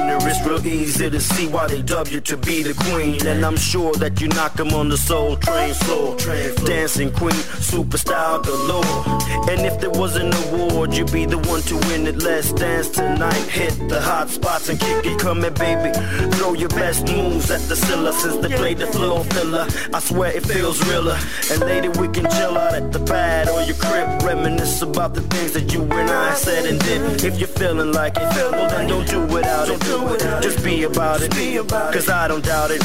real 0.47 0.67
easy 0.67 1.11
to 1.11 1.21
see 1.21 1.47
why 1.49 1.67
they 1.67 1.83
dub 1.83 2.09
you 2.09 2.21
to 2.21 2.37
be 2.37 2.63
the 2.63 2.75
queen. 2.85 3.27
And 3.27 3.45
I'm 3.45 3.57
sure 3.57 3.93
that 3.95 4.21
you 4.21 4.29
knock 4.29 4.59
'em 4.61 4.73
on 4.73 4.89
the 4.89 4.97
soul 4.97 5.37
train 5.37 5.75
floor. 5.75 6.17
Dancing 6.65 7.11
queen, 7.11 7.43
superstar 7.61 8.43
galore. 8.43 9.05
And 9.51 9.61
if 9.67 9.81
there 9.81 9.91
was 9.91 10.17
an 10.17 10.33
award, 10.43 10.95
you'd 10.95 11.13
be 11.13 11.25
the 11.27 11.39
one 11.39 11.63
to 11.63 11.77
win 11.89 12.07
it. 12.07 12.23
Let's 12.23 12.53
dance 12.53 12.89
tonight. 12.89 13.45
Hit 13.59 13.75
the 13.89 14.01
hot 14.01 14.31
spots 14.31 14.69
and 14.69 14.79
kick 14.79 15.05
it. 15.05 15.17
Here, 15.27 15.51
baby. 15.51 15.91
Throw 16.37 16.55
your 16.55 16.69
best 16.71 17.07
moves 17.09 17.51
at 17.51 17.63
the 17.69 17.77
Scylla 17.77 18.13
since 18.13 18.37
they 18.37 18.49
played 18.57 18.79
the 18.79 18.87
floor 18.87 19.25
filler. 19.35 19.67
I 19.93 20.01
swear 20.01 20.31
it 20.33 20.47
feels 20.47 20.79
realer. 20.89 21.19
And 21.51 21.61
later 21.61 21.91
we 22.01 22.09
can 22.09 22.27
chill 22.37 22.57
out 22.57 22.75
at 22.75 22.93
the 22.93 23.01
pad 23.01 23.49
or 23.49 23.61
your 23.63 23.77
crib. 23.77 24.23
Reminisce 24.23 24.83
about 24.83 25.15
the 25.15 25.23
things 25.23 25.53
that 25.53 25.73
you 25.73 25.83
and 25.83 26.11
I 26.11 26.35
said 26.35 26.65
and 26.67 26.79
did. 26.81 27.25
If 27.25 27.39
you're 27.39 27.55
feeling 27.61 27.93
like 27.93 28.17
it, 28.17 28.29
well 28.37 28.69
then 28.69 28.89
don't 28.89 29.09
do 29.09 29.21
without 29.21 29.69
it. 29.69 30.36
Just 30.43 30.63
be 30.65 30.85
about 30.85 31.21
it. 31.23 31.33
Cause 31.69 32.09
I 32.09 32.29
don't 32.29 32.45
doubt 32.45 32.71
it. 32.71 32.81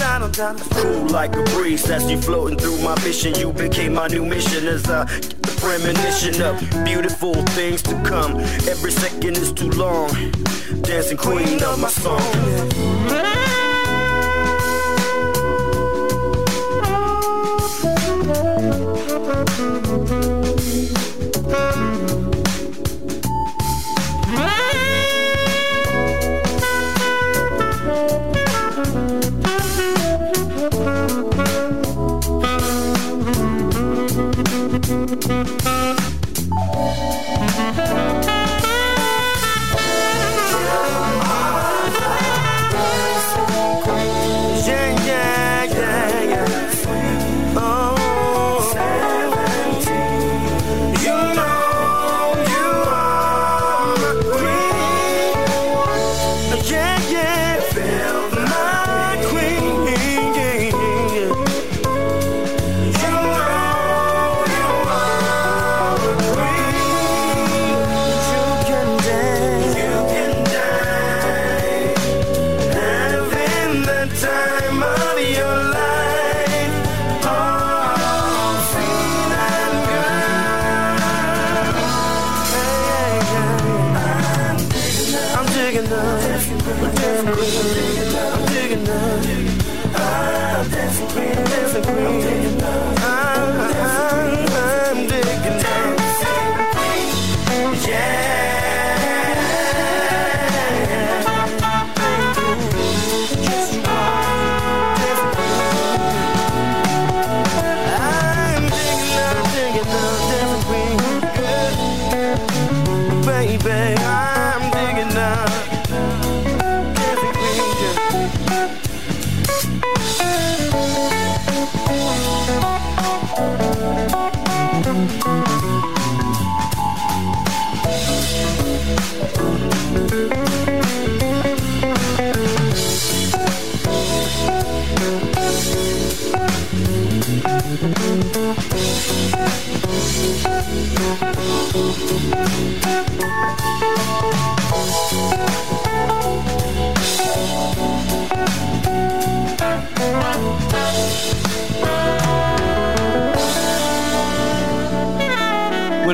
Cool 0.71 1.07
like 1.07 1.35
a 1.35 1.43
breeze 1.55 1.89
as 1.89 2.09
you 2.09 2.19
floating 2.19 2.57
through 2.57 2.79
my 2.81 2.95
mission. 3.03 3.35
You 3.35 3.51
became 3.53 3.93
my 3.93 4.07
new 4.07 4.25
mission 4.25 4.67
as 4.67 4.85
I 4.89 5.05
get 5.05 5.41
the 5.41 5.53
premonition 5.61 6.41
of 6.41 6.85
beautiful 6.85 7.33
things 7.57 7.81
to 7.83 7.93
come. 8.03 8.39
Every 8.67 8.91
second 8.91 9.37
is 9.37 9.51
too 9.51 9.69
long. 9.71 10.09
Dancing 10.81 11.17
queen 11.17 11.61
of 11.63 11.79
my 11.79 11.89
song. 11.89 13.40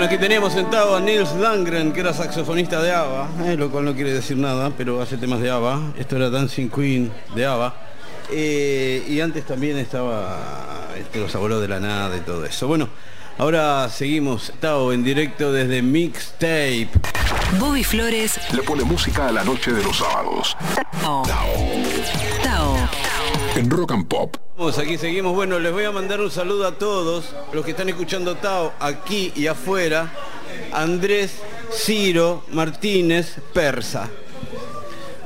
Aquí 0.08 0.18
teníamos 0.18 0.54
sentado 0.54 0.96
a 0.96 1.02
Nils 1.02 1.34
Landgren, 1.34 1.92
que 1.92 2.00
era 2.00 2.14
saxofonista 2.14 2.82
de 2.82 2.94
ABBA, 2.94 3.28
eh, 3.46 3.58
lo 3.58 3.70
cual 3.70 3.84
no 3.84 3.94
quiere 3.94 4.14
decir 4.14 4.38
nada, 4.38 4.72
pero 4.78 5.02
hace 5.02 5.18
temas 5.18 5.42
de 5.42 5.50
ABBA. 5.50 5.96
Esto 5.98 6.16
era 6.16 6.30
Dancing 6.30 6.70
Queen 6.70 7.12
de 7.36 7.46
ABBA. 7.46 7.76
Eh, 8.32 9.06
y 9.06 9.20
antes 9.20 9.46
también 9.46 9.78
estaba 9.78 10.88
este, 10.98 11.20
Los 11.20 11.36
Abuelos 11.36 11.62
de 11.62 11.68
la 11.68 11.82
Nada 11.82 12.16
y 12.16 12.22
todo 12.22 12.46
eso. 12.46 12.68
Bueno, 12.70 12.88
ahora 13.38 13.90
seguimos, 13.90 14.54
Tao, 14.62 14.94
en 14.94 15.04
directo 15.04 15.52
desde 15.52 15.82
Mixtape. 15.82 16.90
Bobby 17.60 17.84
Flores. 17.84 18.40
Le 18.54 18.64
pone 18.64 18.84
música 18.86 19.28
a 19.28 19.32
la 19.34 19.44
noche 19.44 19.74
de 19.74 19.84
los 19.84 19.98
sábados. 19.98 20.56
Tao. 21.02 21.24
Tao. 21.24 21.87
En 23.58 23.72
Rock 23.72 23.92
and 23.94 24.08
Pop. 24.08 24.38
Vamos, 24.56 24.78
aquí 24.78 24.98
seguimos. 25.00 25.34
Bueno, 25.34 25.58
les 25.58 25.72
voy 25.74 25.84
a 25.84 25.92
mandar 25.92 26.22
un 26.22 26.30
saludo 26.30 26.68
a 26.68 26.74
todos 26.74 27.34
los 27.54 27.66
que 27.66 27.72
están 27.72 27.90
escuchando 27.90 28.36
Tao 28.36 28.72
aquí 28.80 29.32
y 29.36 29.48
afuera. 29.48 30.12
Andrés, 30.72 31.32
Ciro, 31.74 32.44
Martínez, 32.52 33.38
Persa. 33.54 34.10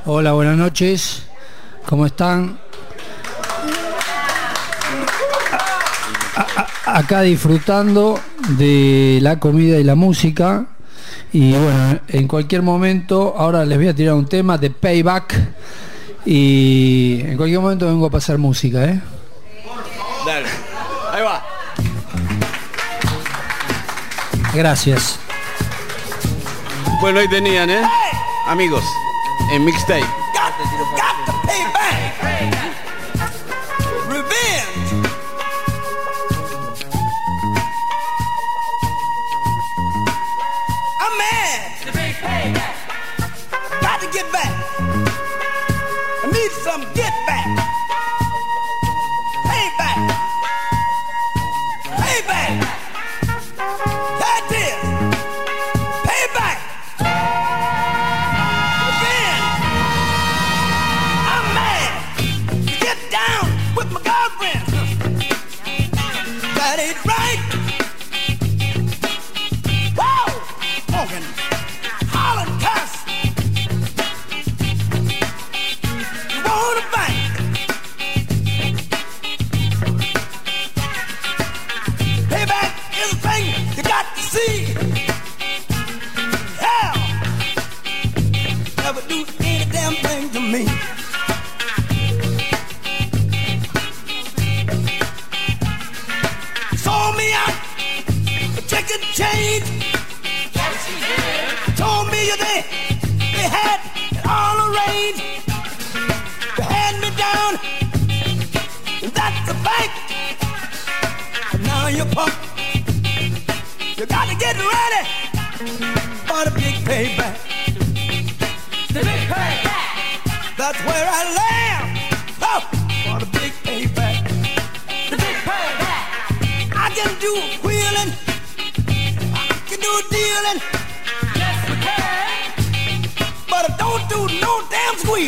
Hola, 0.06 0.32
buenas 0.32 0.56
noches. 0.56 1.24
¿Cómo 1.86 2.06
están? 2.06 2.58
A- 6.86 6.98
acá 6.98 7.20
disfrutando 7.20 8.18
de 8.56 9.18
la 9.20 9.38
comida 9.38 9.78
y 9.78 9.84
la 9.84 9.94
música. 9.94 10.68
Y 11.34 11.52
bueno, 11.52 12.00
en 12.08 12.28
cualquier 12.28 12.62
momento, 12.62 13.34
ahora 13.36 13.66
les 13.66 13.76
voy 13.76 13.88
a 13.88 13.94
tirar 13.94 14.14
un 14.14 14.26
tema 14.26 14.56
de 14.56 14.70
Payback. 14.70 15.34
Y 16.24 17.20
en 17.22 17.36
cualquier 17.36 17.60
momento 17.60 17.86
vengo 17.86 18.06
a 18.06 18.10
pasar 18.10 18.38
música, 18.38 18.84
¿eh? 18.84 19.00
Dale. 20.24 20.48
Ahí 21.12 21.22
va. 21.22 21.42
Gracias. 24.54 25.18
Bueno, 27.00 27.18
ahí 27.20 27.28
tenían, 27.28 27.70
¿eh? 27.70 27.82
Amigos, 28.46 28.84
en 29.52 29.64
Mixtape. 29.64 30.21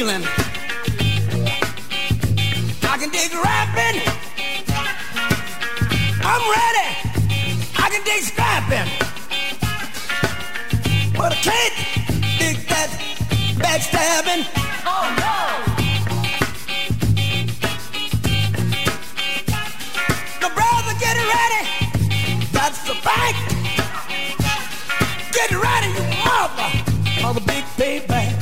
feeling. 0.04 0.24
I 2.82 2.96
can 2.98 3.10
dig 3.10 3.32
rapping. 3.32 4.00
I'm 6.22 6.44
ready. 6.58 6.88
I 7.78 7.88
can 7.90 8.02
dig 8.04 8.22
scrapping. 8.22 8.88
But 11.16 11.32
I 11.32 11.36
can't 11.36 11.74
dig 12.38 12.56
that 12.68 12.90
backstabbing. 13.62 14.44
Oh 14.92 15.06
no! 15.24 15.36
The 20.42 20.50
brother 20.54 20.94
getting 21.00 21.28
ready. 21.38 21.62
That's 22.52 22.80
the 22.88 22.94
fact. 23.06 23.38
Get 25.32 25.50
ready, 25.52 25.88
you 25.96 26.04
mother. 26.24 26.70
All 27.24 27.32
the 27.32 27.40
big 27.40 27.64
payback. 27.78 28.33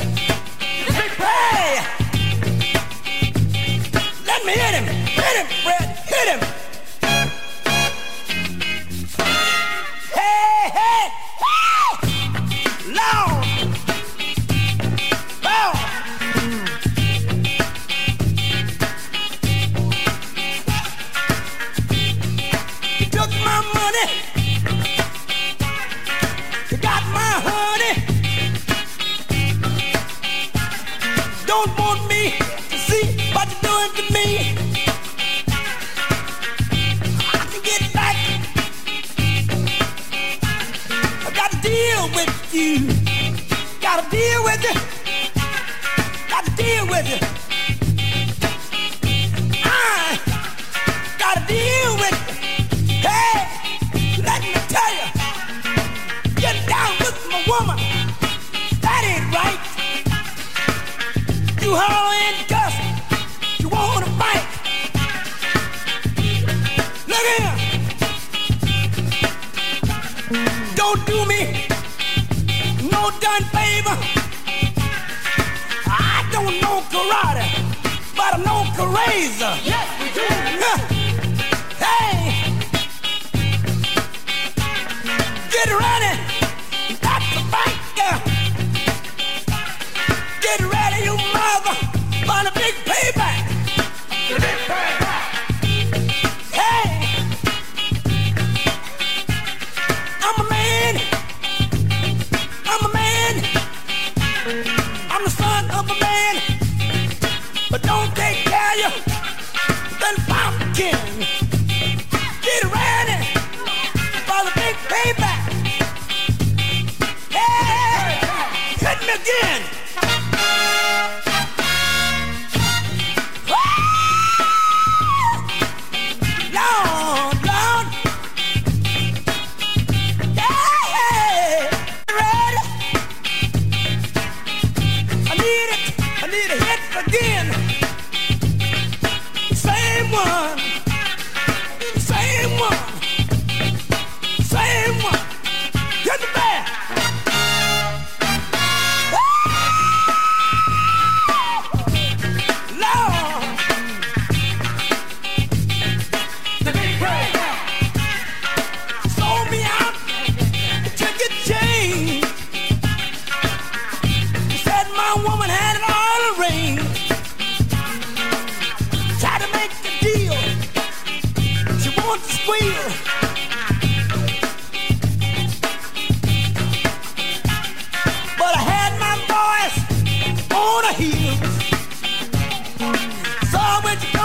Get 6.25 6.41
him! 6.41 6.62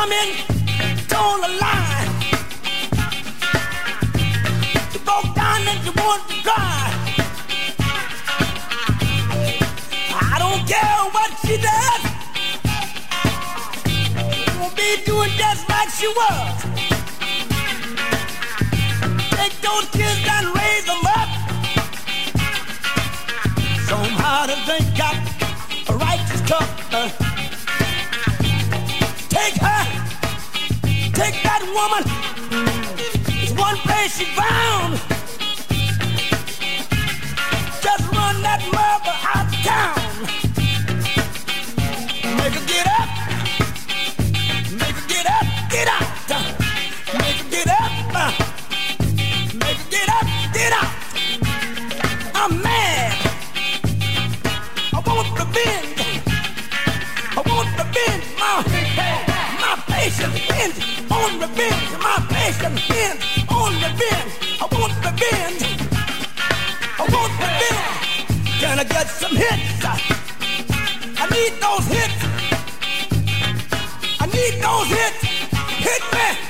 woman 0.07 0.29
told 1.07 1.43
a 1.43 1.51
lie. 1.59 2.07
You 4.93 4.99
broke 4.99 5.35
down 5.35 5.67
and 5.67 5.85
you 5.85 5.91
want 6.01 6.23
to 6.29 6.35
cry. 6.47 6.93
I 10.31 10.35
don't 10.39 10.63
care 10.73 10.99
what 11.15 11.31
she 11.43 11.57
does. 11.69 12.03
You'll 14.55 14.75
be 14.75 14.89
doing 15.05 15.31
just 15.35 15.67
like 15.69 15.89
she 15.89 16.07
was. 16.07 16.63
Take 19.37 19.55
those 19.67 19.87
kids 19.91 20.23
and 20.35 20.47
raise 20.55 20.85
them 20.85 21.05
up. 21.19 21.29
Show 23.87 24.01
them 24.03 24.15
how 24.23 24.45
to 24.45 24.55
think 24.67 24.99
up 24.99 25.17
a 25.89 25.97
righteous 25.97 26.41
cup. 26.47 26.67
Uh, 26.93 27.09
take 29.29 29.55
her 29.61 29.96
take 31.17 31.41
that 31.41 31.63
woman. 31.73 32.03
It's 33.41 33.51
one 33.53 33.75
place 33.77 34.17
she's 34.17 34.29
bound. 34.37 34.93
Just 37.81 38.05
run 38.13 38.41
that 38.43 38.61
mother 38.71 39.15
out 39.33 39.47
of 39.47 39.53
town. 39.65 40.06
On 61.27 61.39
revenge. 61.41 61.91
My 61.99 62.25
passion 62.29 62.73
bends 62.87 63.23
on 63.49 63.73
revenge. 63.83 64.31
I 64.61 64.65
want 64.71 64.93
revenge. 65.03 65.63
I 66.97 67.03
want 67.13 67.33
revenge. 67.43 68.59
Can 68.61 68.79
I 68.79 68.83
get 68.85 69.07
some 69.07 69.35
hits? 69.35 69.83
I 71.19 71.27
need 71.35 71.53
those 71.59 71.87
hits. 71.95 72.19
I 74.21 74.25
need 74.27 74.53
those 74.63 74.87
hits. 74.87 75.21
Hit 75.85 76.03
me. 76.13 76.46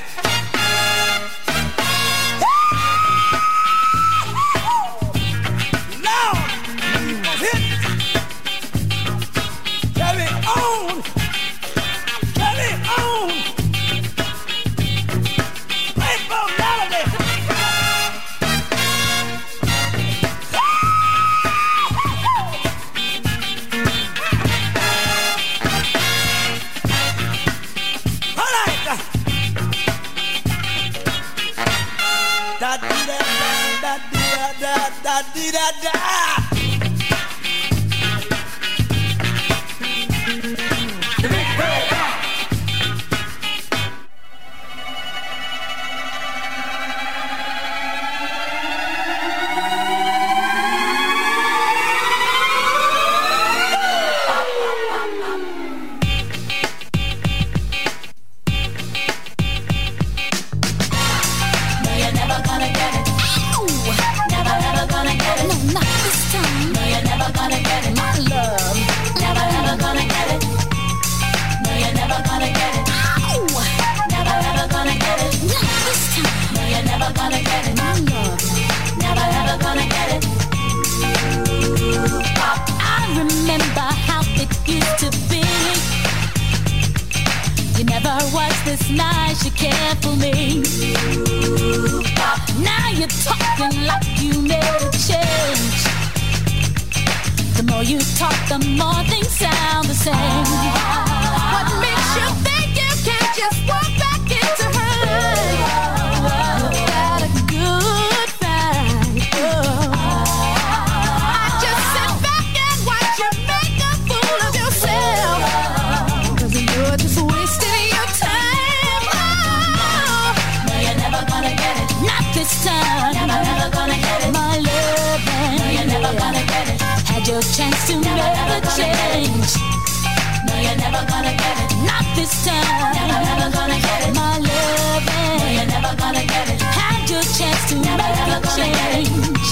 change. 138.58 139.48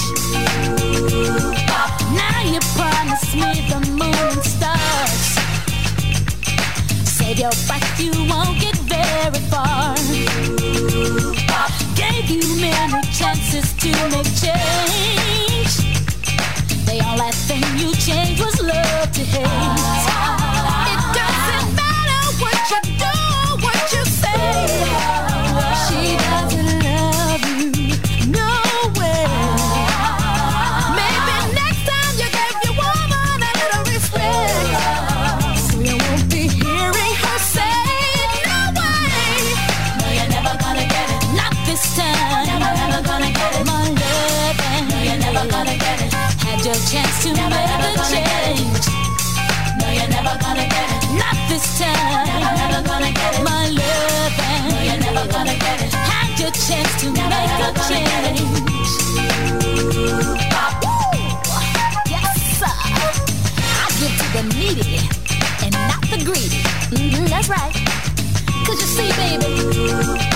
Now 2.19 2.39
you 2.51 2.59
promise 2.75 3.27
me 3.41 3.51
the 3.71 3.79
moon 3.99 4.27
and 4.33 4.43
stars. 4.53 5.25
Save 7.17 7.39
your 7.39 7.55
breath, 7.67 7.99
you 7.99 8.11
won't 8.29 8.59
get 8.59 8.75
very 8.95 9.41
far. 9.51 9.95
Gave 11.95 12.29
you 12.29 12.43
many 12.59 13.01
chances 13.19 13.67
to 13.81 13.91
make 14.13 14.31
change. 14.43 15.73
The 16.89 16.97
only 17.09 17.31
thing 17.47 17.63
you 17.81 17.89
changed 17.95 18.41
was 18.43 18.61
love 18.61 19.11
to 19.11 19.23
hate. 19.33 20.36
sexy, 68.97 69.37
baby. 69.37 70.26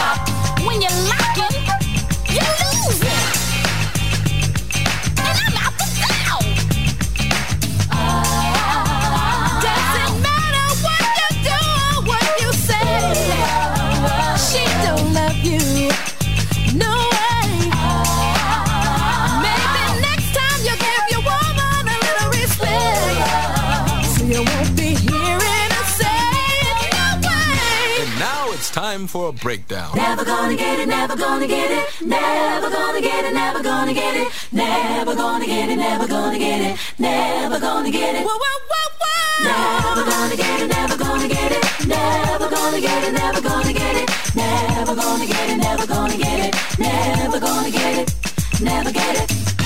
a 29.31 29.33
breakdown. 29.33 29.95
Never 29.95 30.25
gonna 30.25 30.55
get 30.55 30.79
it, 30.79 30.87
never 30.87 31.15
gonna 31.15 31.47
get 31.47 31.71
it, 31.71 32.05
never 32.05 32.69
gonna 32.69 33.01
get 33.01 33.25
it, 33.25 33.33
never 33.33 33.63
gonna 33.63 33.93
get 33.93 34.15
it, 34.15 34.27
never 34.51 35.15
gonna 35.15 35.45
get 35.45 35.69
it, 35.69 35.77
never 35.77 36.07
gonna 36.07 36.37
get 36.37 36.61
it, 36.61 36.77
never 36.99 37.59
gonna 37.59 37.91
get 37.91 38.15
it. 38.15 38.25
Whoa, 38.25 38.37
whoa, 38.43 38.57
whoa, 38.71 38.87
whoa. 39.01 39.43
Never 39.47 40.03
gonna 40.11 40.35
get 40.35 40.61
it, 40.61 40.67
never 40.67 40.97
gonna 40.97 41.27
get 41.27 41.51
it, 41.51 41.63
never 41.87 42.49
gonna 42.49 42.81
get 42.81 43.03
it, 43.03 43.13
never 43.13 43.41
gonna 43.41 43.73
get 43.73 43.95
it, 44.01 44.09
never 44.35 44.95
gonna 44.95 45.27
get 45.27 45.49
it, 45.49 45.57
never 45.57 45.87
gonna 45.87 46.17
get 46.17 46.39
it, 46.45 46.79
never 46.79 47.39
gonna 47.39 47.71
get 47.71 47.97
it, 47.99 48.61
never 48.61 48.91
get 48.91 49.15
it. 49.21 49.60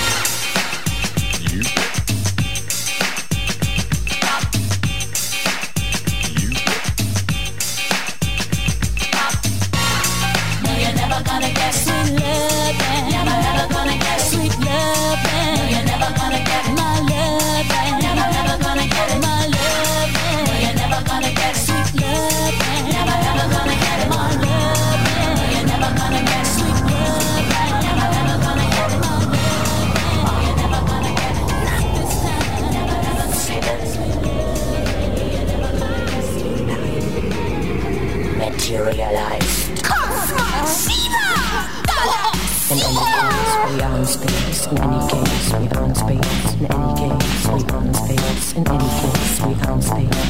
In 45.84 45.95
space. 45.95 46.53
In 46.56 46.65
any 46.72 46.93
case, 46.95 47.47
we 47.47 47.60
in 47.84 47.93
space. 47.93 48.53
In 48.53 48.68
any 48.68 48.89
case, 48.99 49.41
we 49.41 49.52
are 49.65 49.73
in 49.73 49.81
space. 49.81 50.26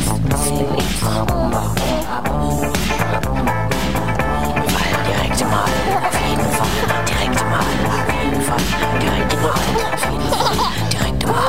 Direkt 5.05 5.41
mal, 5.45 5.69
auf 6.01 6.17
jeden 6.25 6.49
Fall, 6.51 6.71
direkt 7.05 7.41
mal, 7.49 7.65
auf 7.85 8.09
jeden 8.13 8.41
Fall, 8.41 8.63
direkt 8.99 9.33
mal, 9.35 9.51
auf 9.91 10.03
jeden 10.11 10.31
Fall, 10.31 10.59
direkt 10.89 11.25
mal. 11.25 11.45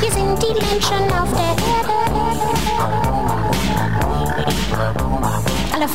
Wir 0.00 0.12
sind 0.12 0.42
die 0.42 0.54
Menschen 0.54 1.04
auf 1.12 1.30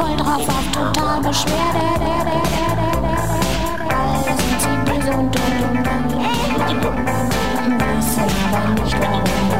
voll 0.03 0.17
drauf 0.17 0.47
auf 0.47 0.71
total 0.71 1.21
Beschwerde. 1.21 1.83
Alle 3.89 4.35
sind 4.37 4.59
sie 4.61 4.75
böse 4.85 5.11
und 5.17 5.35
dumm. 5.35 5.43
Wissen 7.79 8.29
aber 8.53 8.81
nicht 8.81 8.99
warum. 8.99 9.52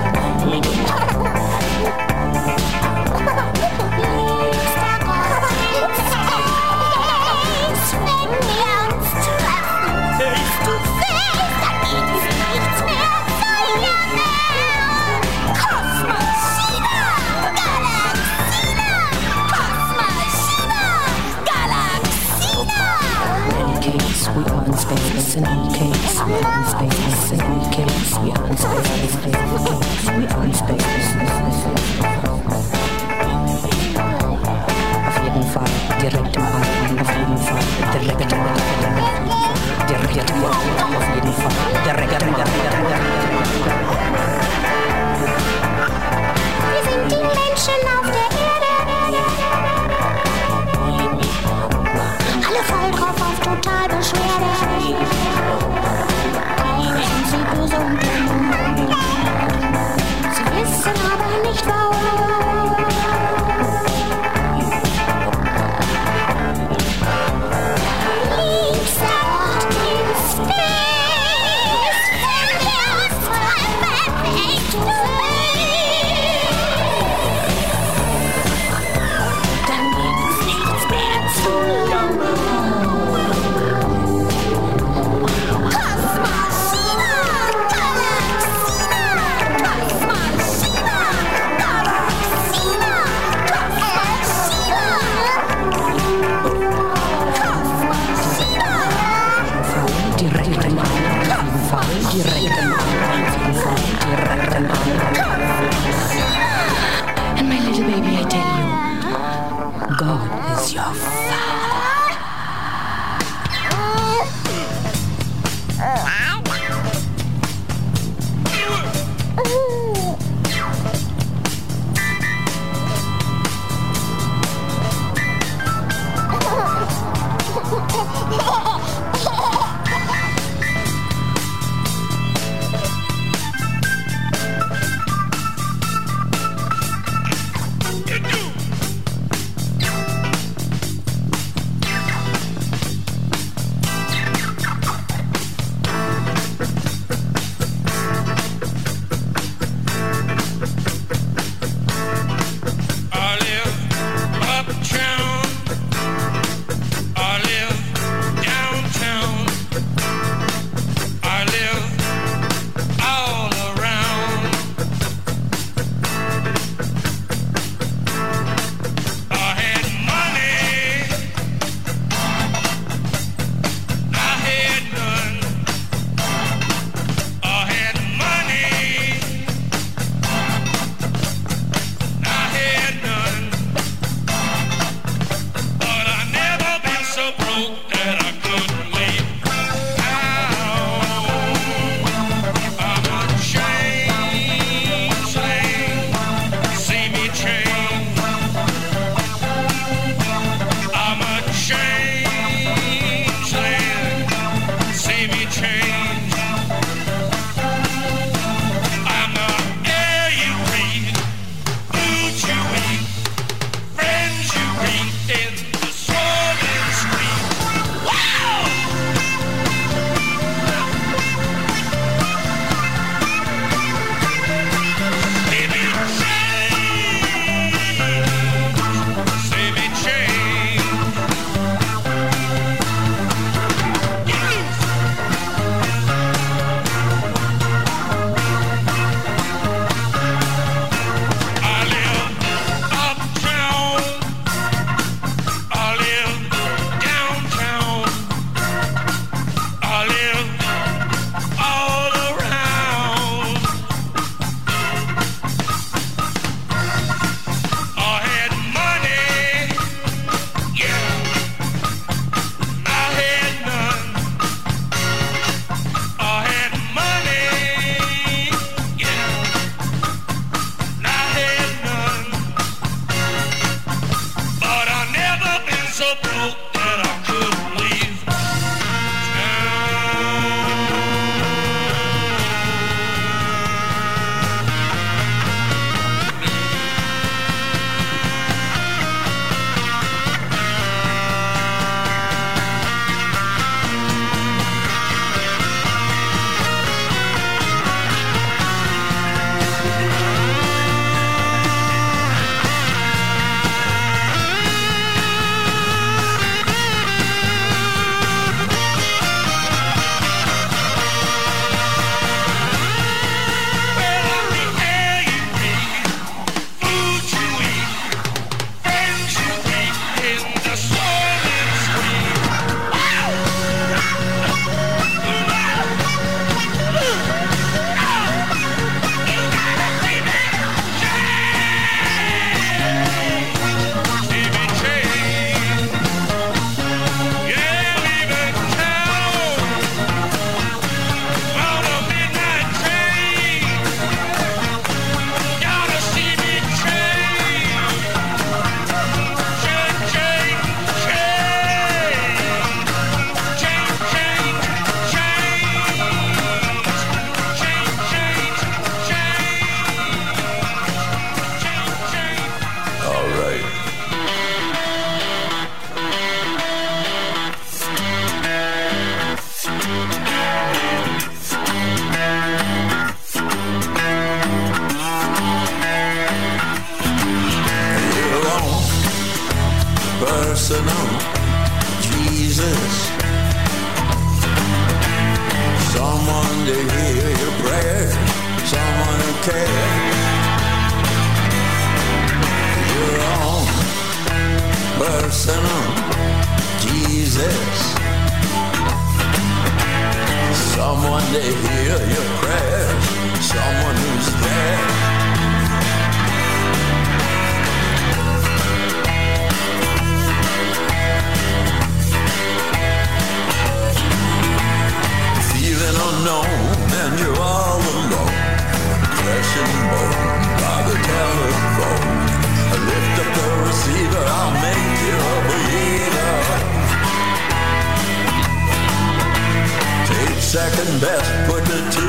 Second 430.83 431.01
best, 431.01 431.31
put 431.47 431.63
it 431.63 431.91
to 431.93 432.07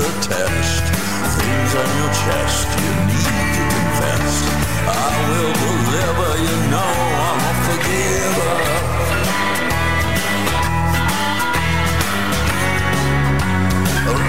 the 0.00 0.10
test. 0.20 0.84
Things 1.38 1.74
on 1.74 1.88
your 1.98 2.10
chest 2.10 2.66
you 2.82 2.90
need 3.06 3.48
to 3.54 3.62
confess. 3.74 4.34
I 4.88 5.14
will 5.28 5.54
deliver, 5.66 6.30
you 6.46 6.56
know 6.72 6.94
I'm 7.26 7.40
a 7.46 7.54
forgiver. 7.66 8.54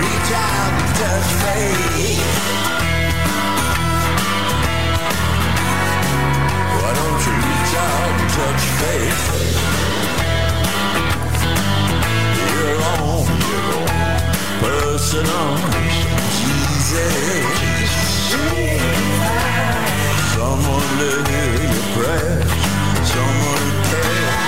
Reach 0.02 0.32
out 0.45 0.74
and 0.78 0.91
touch 1.02 1.30
faith. 1.41 2.22
Why 6.78 6.91
don't 6.99 7.19
you 7.26 7.34
reach 7.49 7.74
out 7.88 8.11
and 8.19 8.30
touch 8.38 8.64
faith? 8.80 9.56
Personal 14.98 15.53
Jesus. 16.40 17.14
Someone 20.34 20.90
to 20.98 21.11
hear 21.30 21.53
your 21.69 21.86
prayers, 21.94 22.49
someone 23.14 23.61
who 23.61 23.72
cares. 23.91 24.41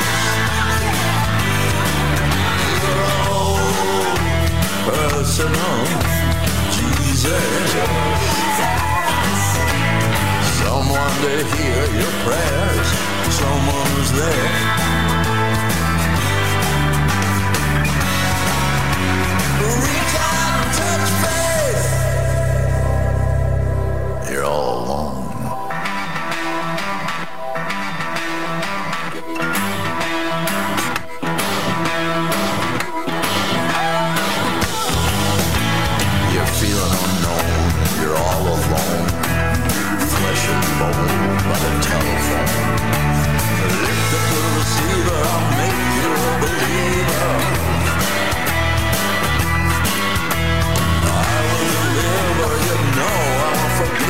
Your 2.82 3.02
own 3.30 3.62
personal 4.90 5.78
Jesus. 6.74 7.70
Someone 10.62 11.16
to 11.26 11.34
hear 11.54 11.82
your 12.02 12.14
prayers, 12.26 12.88
someone 13.38 13.88
who's 13.94 14.12
there. 14.14 15.09
Lift 43.70 44.14
up 44.14 44.26
the 44.32 44.42
receiver, 44.58 45.24
make 45.58 45.84
you 46.00 46.12
a 46.12 46.40
believer. 46.42 47.79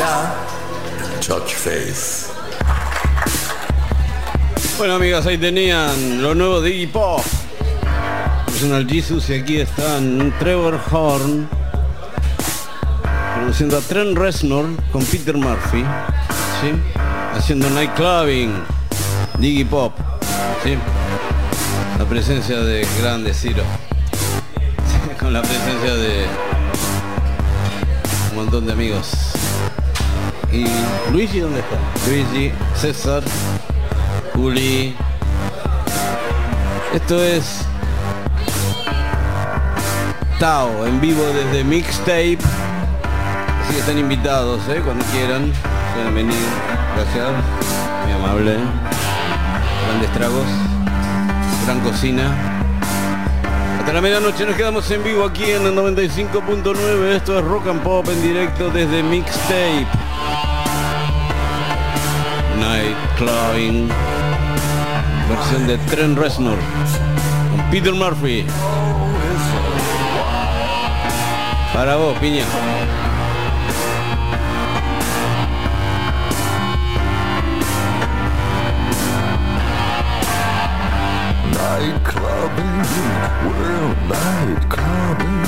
And 0.00 1.22
touch 1.22 1.52
faith. 1.52 2.32
Bueno 4.78 4.94
amigos, 4.94 5.26
ahí 5.26 5.36
tenían 5.36 6.22
lo 6.22 6.34
nuevo 6.34 6.62
de 6.62 6.70
Iggy 6.70 6.86
Pop. 6.86 7.20
Personal 8.46 8.88
Jesus 8.88 9.28
y 9.28 9.34
aquí 9.34 9.60
están 9.60 10.32
Trevor 10.38 10.80
Horn. 10.90 11.46
conociendo 13.34 13.76
a 13.76 13.80
Trent 13.82 14.16
Reznor 14.16 14.64
con 14.92 15.04
Peter 15.04 15.36
Murphy, 15.36 15.84
¿sí? 16.62 16.72
haciendo 17.34 17.68
nightclubbing, 17.68 18.50
Diggy 19.40 19.64
Pop, 19.64 19.92
¿sí? 20.64 20.78
la 21.98 22.06
presencia 22.06 22.60
de 22.60 22.86
grande 22.98 23.34
Ciro, 23.34 23.64
con 25.20 25.34
la 25.34 25.42
presencia 25.42 25.94
de 25.96 26.24
un 28.30 28.36
montón 28.36 28.64
de 28.64 28.72
amigos. 28.72 29.21
¿Y 30.52 30.66
Luigi 31.10 31.40
dónde 31.40 31.60
está? 31.60 31.78
Luigi, 32.06 32.52
César, 32.74 33.22
Juli. 34.34 34.94
Esto 36.92 37.24
es 37.24 37.64
Tao 40.38 40.86
en 40.86 41.00
vivo 41.00 41.22
desde 41.32 41.64
Mixtape. 41.64 42.38
Así 43.62 43.72
que 43.72 43.80
están 43.80 43.96
invitados, 43.96 44.60
¿eh? 44.68 44.82
cuando 44.84 45.04
quieran. 45.06 45.50
Pueden. 45.94 46.28
Gracias. 46.96 47.28
Muy 48.04 48.12
amable. 48.12 48.56
Grandes 49.86 50.12
tragos. 50.12 50.46
Gran 51.64 51.80
cocina. 51.80 52.30
Hasta 53.78 53.92
la 53.92 54.00
medianoche 54.00 54.44
nos 54.44 54.56
quedamos 54.56 54.90
en 54.90 55.02
vivo 55.02 55.24
aquí 55.24 55.44
en 55.44 55.66
el 55.66 55.74
95.9. 55.74 57.16
Esto 57.16 57.38
es 57.38 57.44
Rock 57.44 57.68
and 57.68 57.82
Pop 57.82 58.06
en 58.08 58.20
directo 58.22 58.70
desde 58.70 59.02
Mixtape. 59.02 60.01
Night 62.62 62.96
Clubbing. 63.18 63.88
Versión 65.28 65.66
de 65.66 65.78
Trent 65.88 66.16
Reznor. 66.16 66.58
Con 67.50 67.70
Peter 67.70 67.92
Murphy. 67.92 68.46
Para 71.72 71.96
vos, 71.96 72.16
piña. 72.18 72.44
Night 81.50 81.98
clubbing, 82.04 82.84
we're 83.46 83.94
night 84.06 84.62
clubbing, 84.68 85.42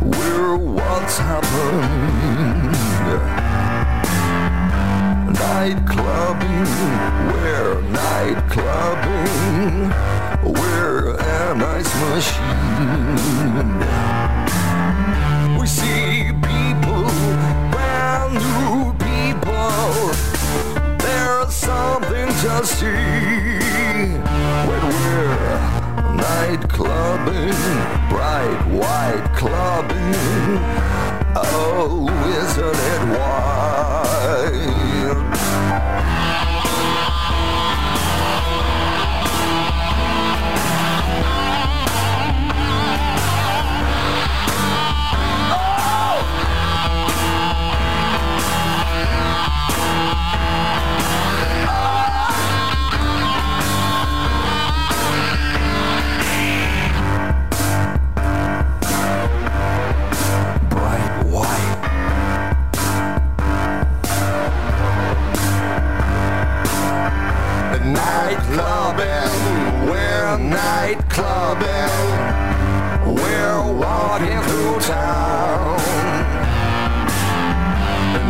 we're 0.00 0.56
what's 0.56 1.18
happening. 1.18 2.19
Night 5.60 5.84
clubbing, 5.86 6.72
we're 7.32 7.82
night 7.90 8.40
clubbing, 8.48 9.92
we're 10.54 11.16
a 11.18 11.54
nice 11.54 11.92
machine. 12.00 13.18
We 15.60 15.66
see 15.66 16.32
people, 16.32 17.04
brand 17.72 18.32
new 18.40 18.94
people. 19.04 20.14
There's 20.96 21.52
something 21.52 22.28
to 22.28 22.64
see 22.64 24.08
when 24.66 24.82
we're 24.96 25.36
night 26.16 26.62
clubbing, 26.70 27.52
bright 28.08 28.62
white 28.80 29.28
clubbing. 29.36 30.58
Oh, 31.36 32.08
isn't 32.40 32.78
it 32.94 33.02
wild? 33.18 33.60
Clubbing, 71.20 71.92
we're 73.14 73.62
walking 73.84 74.40
through 74.48 74.80
town. 74.80 75.76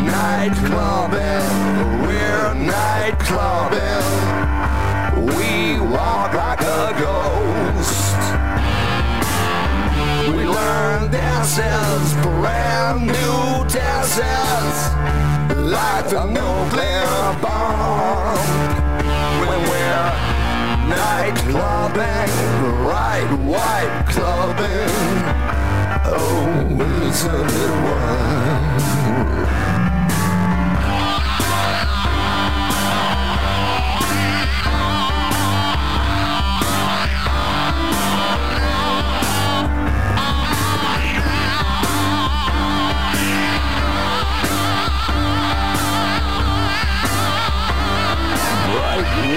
Night 0.06 0.54
clubbing, 0.68 1.46
we're 2.06 2.54
night 2.54 3.16
clubbing, 3.28 4.06
we 5.36 5.78
walk 5.94 6.32
like 6.34 6.62
a 6.62 6.86
ghost. 7.04 8.18
We 10.34 10.42
learn 10.58 11.10
dances, 11.12 12.12
brand 12.24 13.06
new 13.06 13.42
dances, 13.78 14.74
like 15.78 16.06
the 16.08 16.24
nuclear 16.38 17.38
bomb. 17.40 18.38
When 19.48 19.60
we're 19.70 20.29
night 20.90 21.36
clubbing, 21.48 22.30
right 22.84 23.30
white 23.46 24.04
clubbing, 24.08 24.90
oh, 26.04 27.08
isn't 27.08 27.50
it 27.64 27.70
wild? 27.84 28.90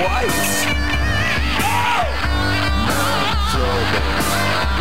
white. 0.02 0.63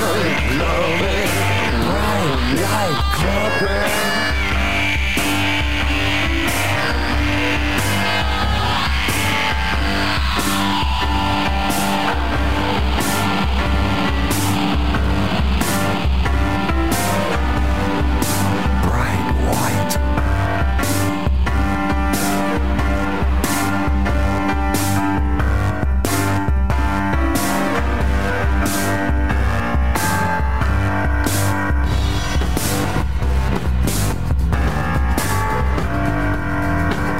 Loving, 0.00 0.58
loving, 0.58 1.30
right 1.90 2.54
like 2.62 3.04
clapping. 3.18 4.57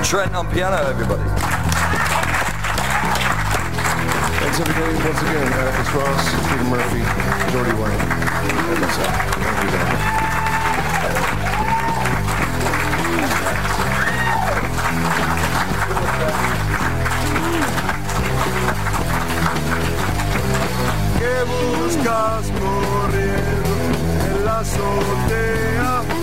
Trent 0.09 0.35
on 0.35 0.47
piano, 0.51 0.77
everybody. 0.89 1.23
Thanks 4.41 4.59
everybody 4.59 4.95
once 5.05 5.21
again. 5.21 5.53
Alex 5.53 5.93
Ross, 5.93 6.33
Peter 6.49 6.65
Murphy, 6.65 7.05
Jordy 7.53 7.73
White, 7.77 7.93
and 7.93 8.81
myself. 8.81 9.13
Thank 9.37 9.65
you 9.65 9.71
very 9.71 9.85
much. 9.85 10.09
¿Qué 21.19 21.37
buscas 21.45 22.45
corriendo 22.59 23.73
en 24.25 24.45
la 24.47 24.61
azotea? 24.61 26.18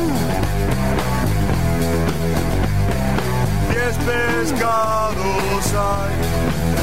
Pescados 4.06 5.74
hay 5.74 6.14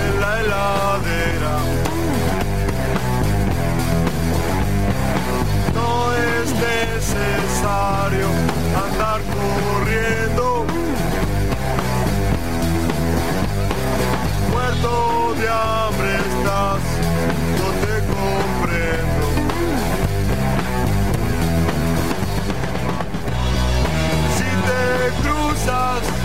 en 0.05 0.21
la 0.21 0.41
heladera. 0.41 1.57
No 5.75 6.13
es 6.15 6.47
necesario 6.71 8.29
andar 8.85 9.21
corriendo. 9.37 10.67
Muerto 14.51 15.35
de 15.41 15.49
hambre 15.49 16.11
estás, 16.29 16.83
no 17.59 17.69
te 17.83 17.95
comprendo. 18.13 19.27
Si 24.37 24.51
te 24.69 24.83
cruzas 25.23 26.22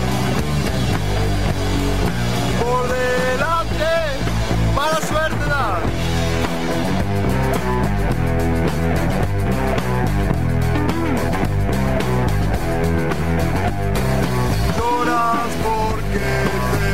por 2.67 2.87
delante, 2.89 3.93
mala 4.75 4.99
suerte 5.09 5.45
da. 5.53 5.79
Lloras 14.77 15.51
porque 15.65 16.29
te 16.73 16.91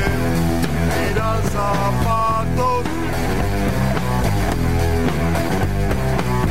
tiran 0.94 1.42
zapatos 1.58 2.86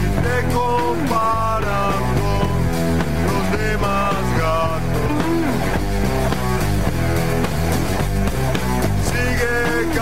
y 0.03 0.07
te 0.25 0.37
comparan 0.55 1.42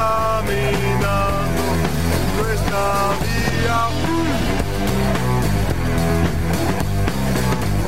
caminando 0.01 1.64
nuestra 2.39 2.85
vía. 3.22 3.81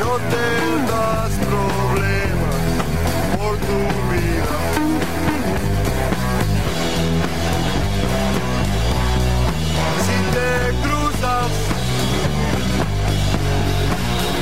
No 0.01 0.13
tendrás 0.35 1.33
problemas 1.51 2.65
por 3.37 3.55
tu 3.69 3.79
vida. 4.11 4.57
Si 10.05 10.17
te 10.35 10.51
cruzas 10.85 11.53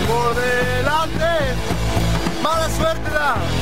por 0.09 0.29
delante, 0.35 1.33
mala 2.43 2.69
suerte 2.77 3.11
da. 3.11 3.60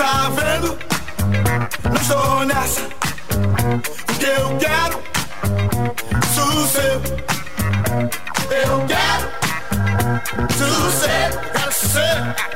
tá 0.00 0.30
vendo? 0.30 0.78
Não 1.84 1.96
estou 2.00 2.44
nessa. 2.46 2.80
O 2.80 4.18
que 4.18 4.24
eu 4.24 4.56
quero? 4.56 5.02
sucesso. 6.34 7.02
Eu 8.50 8.86
quero. 8.86 9.30
sucesso, 10.56 11.38
Quero. 11.90 12.49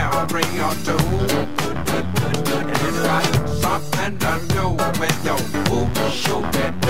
I'll 0.00 0.26
bring 0.26 0.46
your 0.54 0.72
two, 0.84 0.96
And 2.56 2.70
if 2.70 3.04
I 3.04 3.22
stop 3.58 3.82
and 3.98 4.22
I 4.22 4.40
know 4.54 4.72
with 4.98 5.24
your 5.24 5.38
ooh, 5.74 6.10
shoot. 6.10 6.87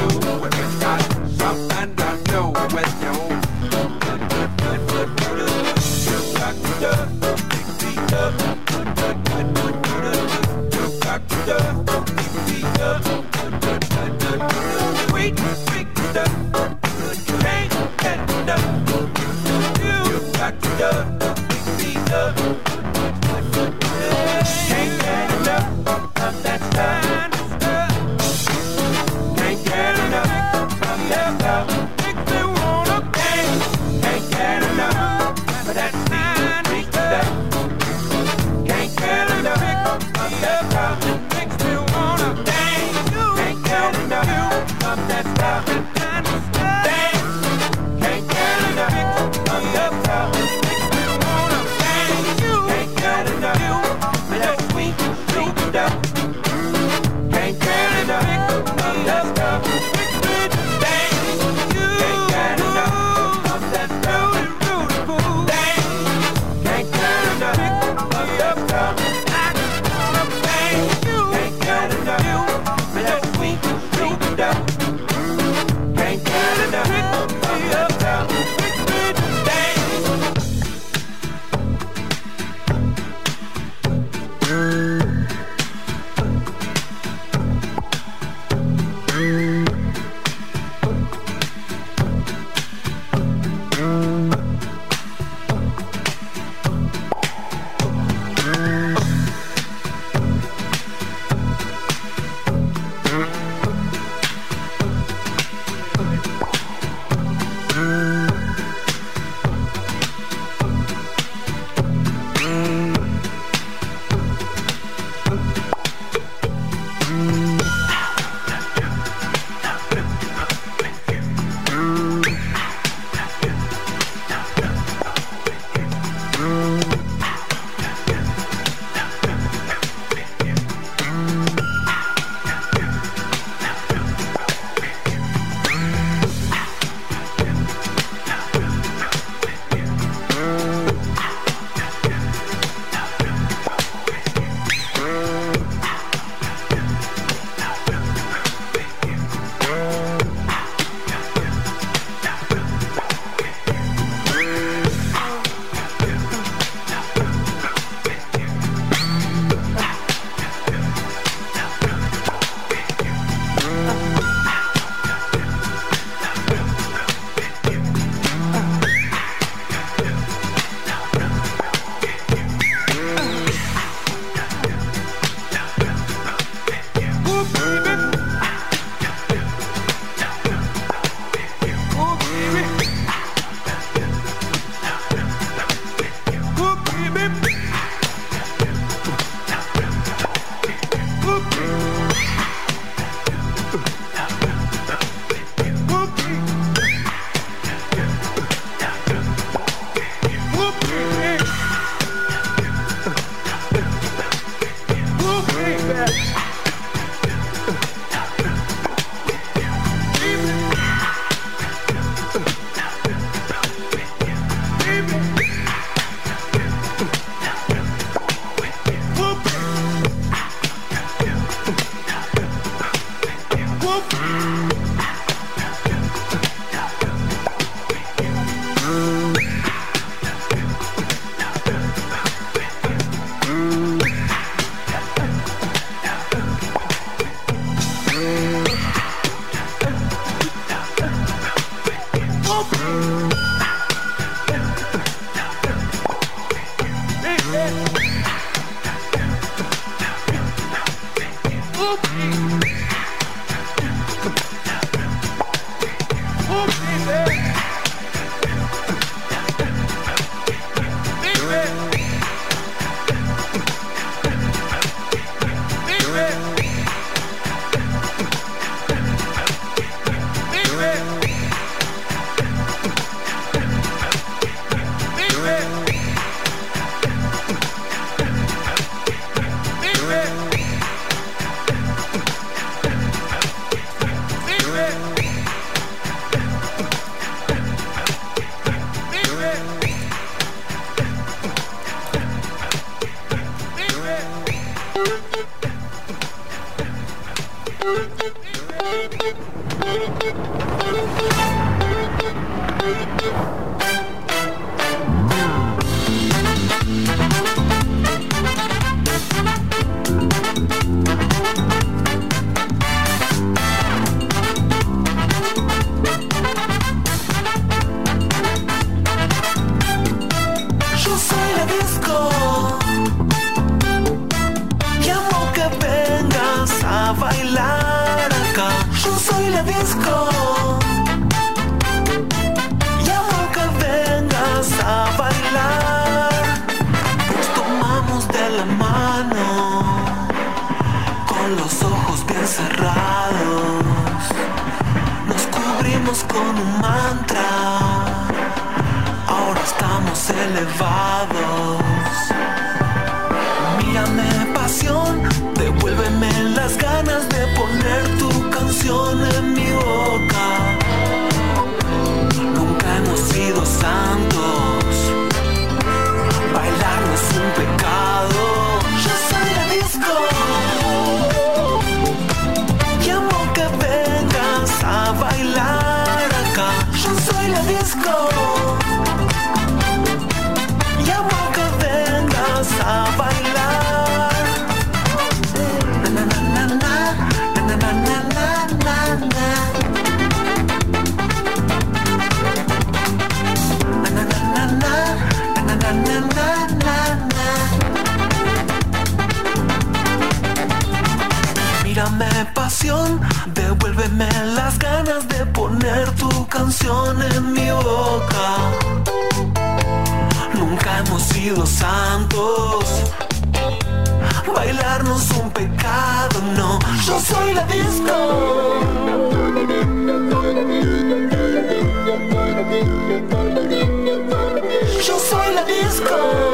Je 425.01 425.13
suis 425.13 425.55
la 425.55 425.63
disco. 425.65 426.48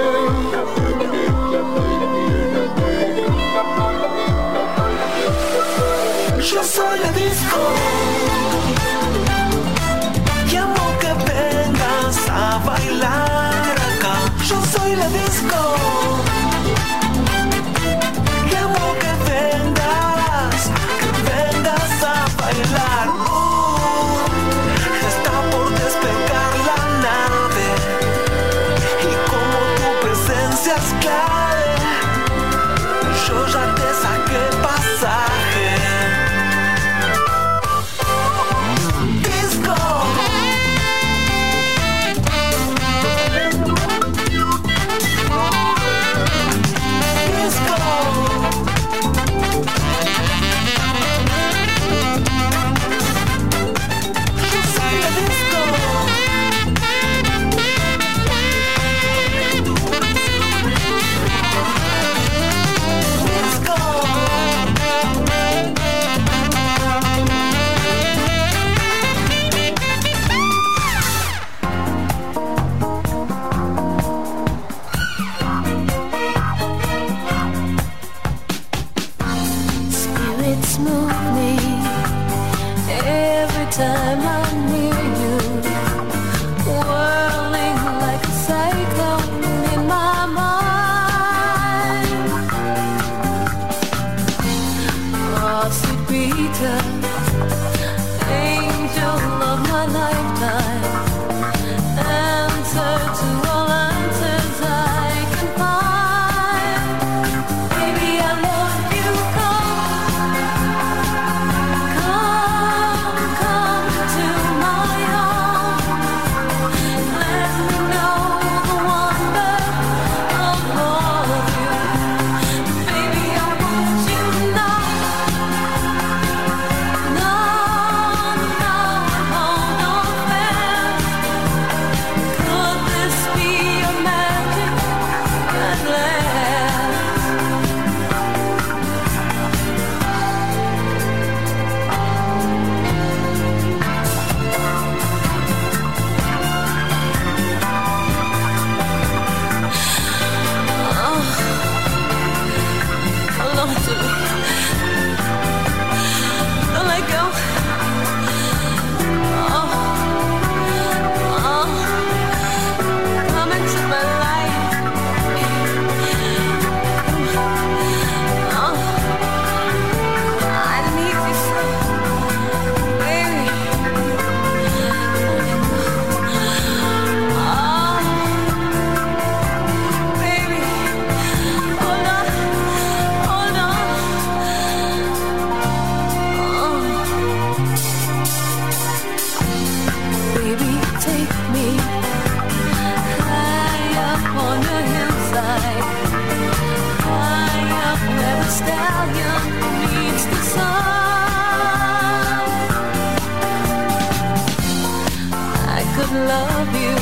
love 206.14 206.74
you. 206.82 206.96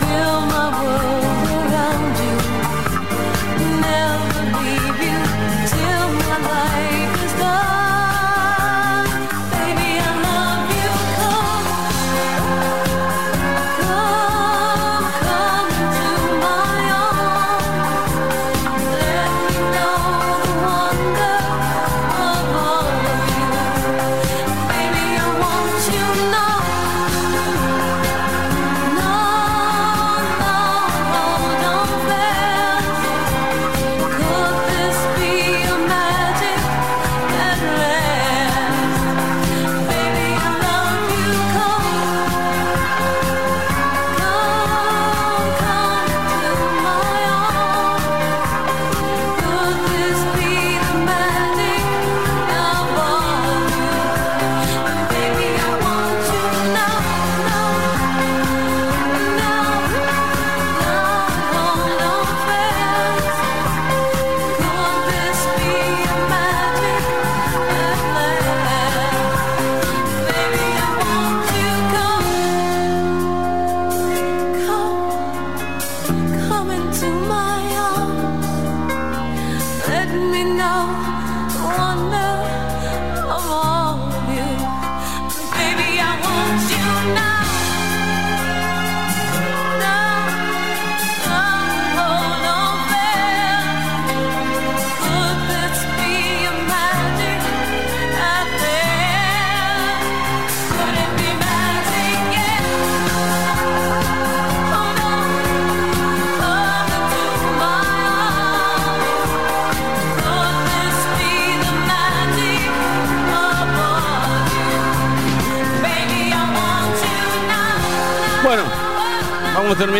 Fill 0.00 0.40
my 0.52 0.66
world. 0.84 1.15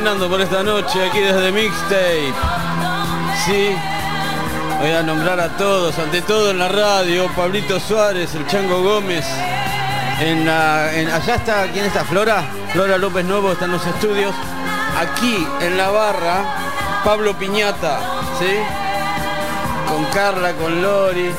Terminando 0.06 0.28
por 0.30 0.40
esta 0.40 0.62
noche 0.62 1.04
aquí 1.04 1.18
desde 1.18 1.50
Mixtape. 1.50 2.32
Sí, 3.44 3.74
voy 4.78 4.90
a 4.92 5.02
nombrar 5.02 5.40
a 5.40 5.48
todos, 5.56 5.98
ante 5.98 6.22
todo 6.22 6.52
en 6.52 6.60
la 6.60 6.68
radio, 6.68 7.26
Pablito 7.34 7.80
Suárez, 7.80 8.32
el 8.36 8.46
Chango 8.46 8.82
Gómez. 8.84 9.26
En 10.20 10.46
la, 10.46 10.94
en- 10.94 11.10
allá 11.10 11.34
está, 11.34 11.66
¿quién 11.72 11.86
está? 11.86 12.04
Flora, 12.04 12.44
Flora 12.72 12.98
López 12.98 13.24
Novo 13.24 13.50
está 13.50 13.64
en 13.64 13.72
los 13.72 13.84
estudios. 13.84 14.32
Aquí 14.96 15.44
en 15.60 15.76
la 15.76 15.90
barra, 15.90 16.44
Pablo 17.04 17.36
Piñata, 17.36 17.98
¿sí? 18.38 18.58
Con 19.88 20.04
Carla, 20.06 20.52
con 20.52 20.82
Lori, 20.82 21.32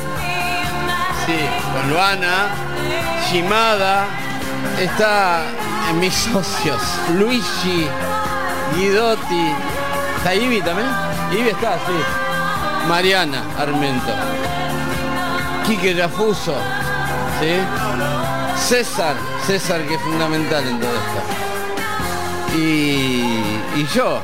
sí, 1.24 1.38
con 1.72 1.90
Luana, 1.90 2.48
Shimada, 3.32 4.04
está 4.78 5.40
en 5.88 6.00
mis 6.00 6.12
socios, 6.14 6.82
Luigi, 7.14 7.88
Guidotti, 8.76 9.52
¿está 10.16 10.34
Ibi 10.34 10.60
también? 10.60 10.88
Ibi 11.32 11.48
está, 11.50 11.74
sí. 11.74 11.92
Mariana 12.88 13.42
Armento, 13.58 14.12
Quique 15.66 15.94
Yafuso, 15.94 16.54
¿sí? 17.40 17.56
César, 18.56 19.16
César 19.46 19.82
que 19.86 19.94
es 19.94 20.00
fundamental 20.00 20.66
en 20.66 20.80
todo 20.80 20.90
esto. 20.90 22.58
Y, 22.58 23.80
y 23.80 23.86
yo, 23.94 24.20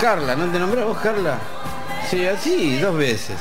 Carla, 0.00 0.34
¿no 0.36 0.46
te 0.50 0.58
nombrás 0.58 0.86
vos, 0.86 0.98
Carla? 0.98 1.38
Sí, 2.08 2.26
así, 2.26 2.78
dos 2.78 2.96
veces. 2.96 3.36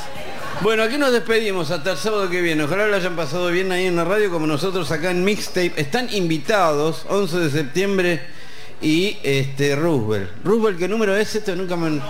Bueno, 0.61 0.83
aquí 0.83 0.97
nos 0.97 1.11
despedimos 1.11 1.71
hasta 1.71 1.91
el 1.91 1.97
sábado 1.97 2.29
que 2.29 2.41
viene. 2.41 2.63
Ojalá 2.63 2.87
lo 2.87 2.95
hayan 2.95 3.15
pasado 3.15 3.47
bien 3.49 3.71
ahí 3.71 3.85
en 3.85 3.95
la 3.95 4.03
radio 4.03 4.31
como 4.31 4.47
nosotros 4.47 4.91
acá 4.91 5.11
en 5.11 5.23
Mixtape. 5.23 5.73
Están 5.77 6.13
invitados, 6.13 7.05
11 7.07 7.37
de 7.37 7.49
septiembre 7.51 8.36
y 8.81 9.17
este 9.23 9.75
Roosevelt. 9.75 10.29
Roosevelt, 10.43 10.79
¿qué 10.79 10.87
número 10.87 11.15
es 11.15 11.35
este? 11.35 11.55
Nunca 11.55 11.75
me... 11.75 12.01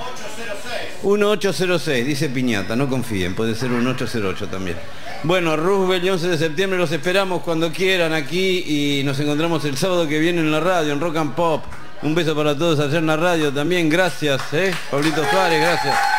1806, 1.04 2.06
dice 2.06 2.30
Piñata, 2.30 2.76
no 2.76 2.90
confíen, 2.90 3.36
puede 3.36 3.56
ser 3.56 3.72
un 3.72 3.86
808 3.86 4.48
también. 4.48 4.78
Bueno, 5.24 5.56
Roosevelt 5.56 6.04
y 6.04 6.10
11 6.10 6.28
de 6.28 6.38
septiembre 6.38 6.78
los 6.78 6.92
esperamos 6.92 7.44
cuando 7.44 7.72
quieran 7.72 8.14
aquí 8.14 8.64
y 9.00 9.04
nos 9.04 9.20
encontramos 9.20 9.64
el 9.66 9.78
sábado 9.78 10.08
que 10.08 10.20
viene 10.20 10.42
en 10.42 10.52
la 10.52 10.60
radio, 10.60 10.94
en 10.94 11.00
Rock 11.00 11.18
and 11.18 11.36
Pop. 11.36 11.64
Un 12.04 12.14
beso 12.14 12.36
para 12.36 12.56
todos 12.56 12.80
allá 12.80 13.00
en 13.00 13.08
la 13.08 13.18
radio 13.18 13.52
también, 13.52 13.90
gracias, 13.90 14.42
¿eh? 14.54 14.74
Pablito 14.92 15.24
Suárez, 15.30 15.62
gracias. 15.62 16.17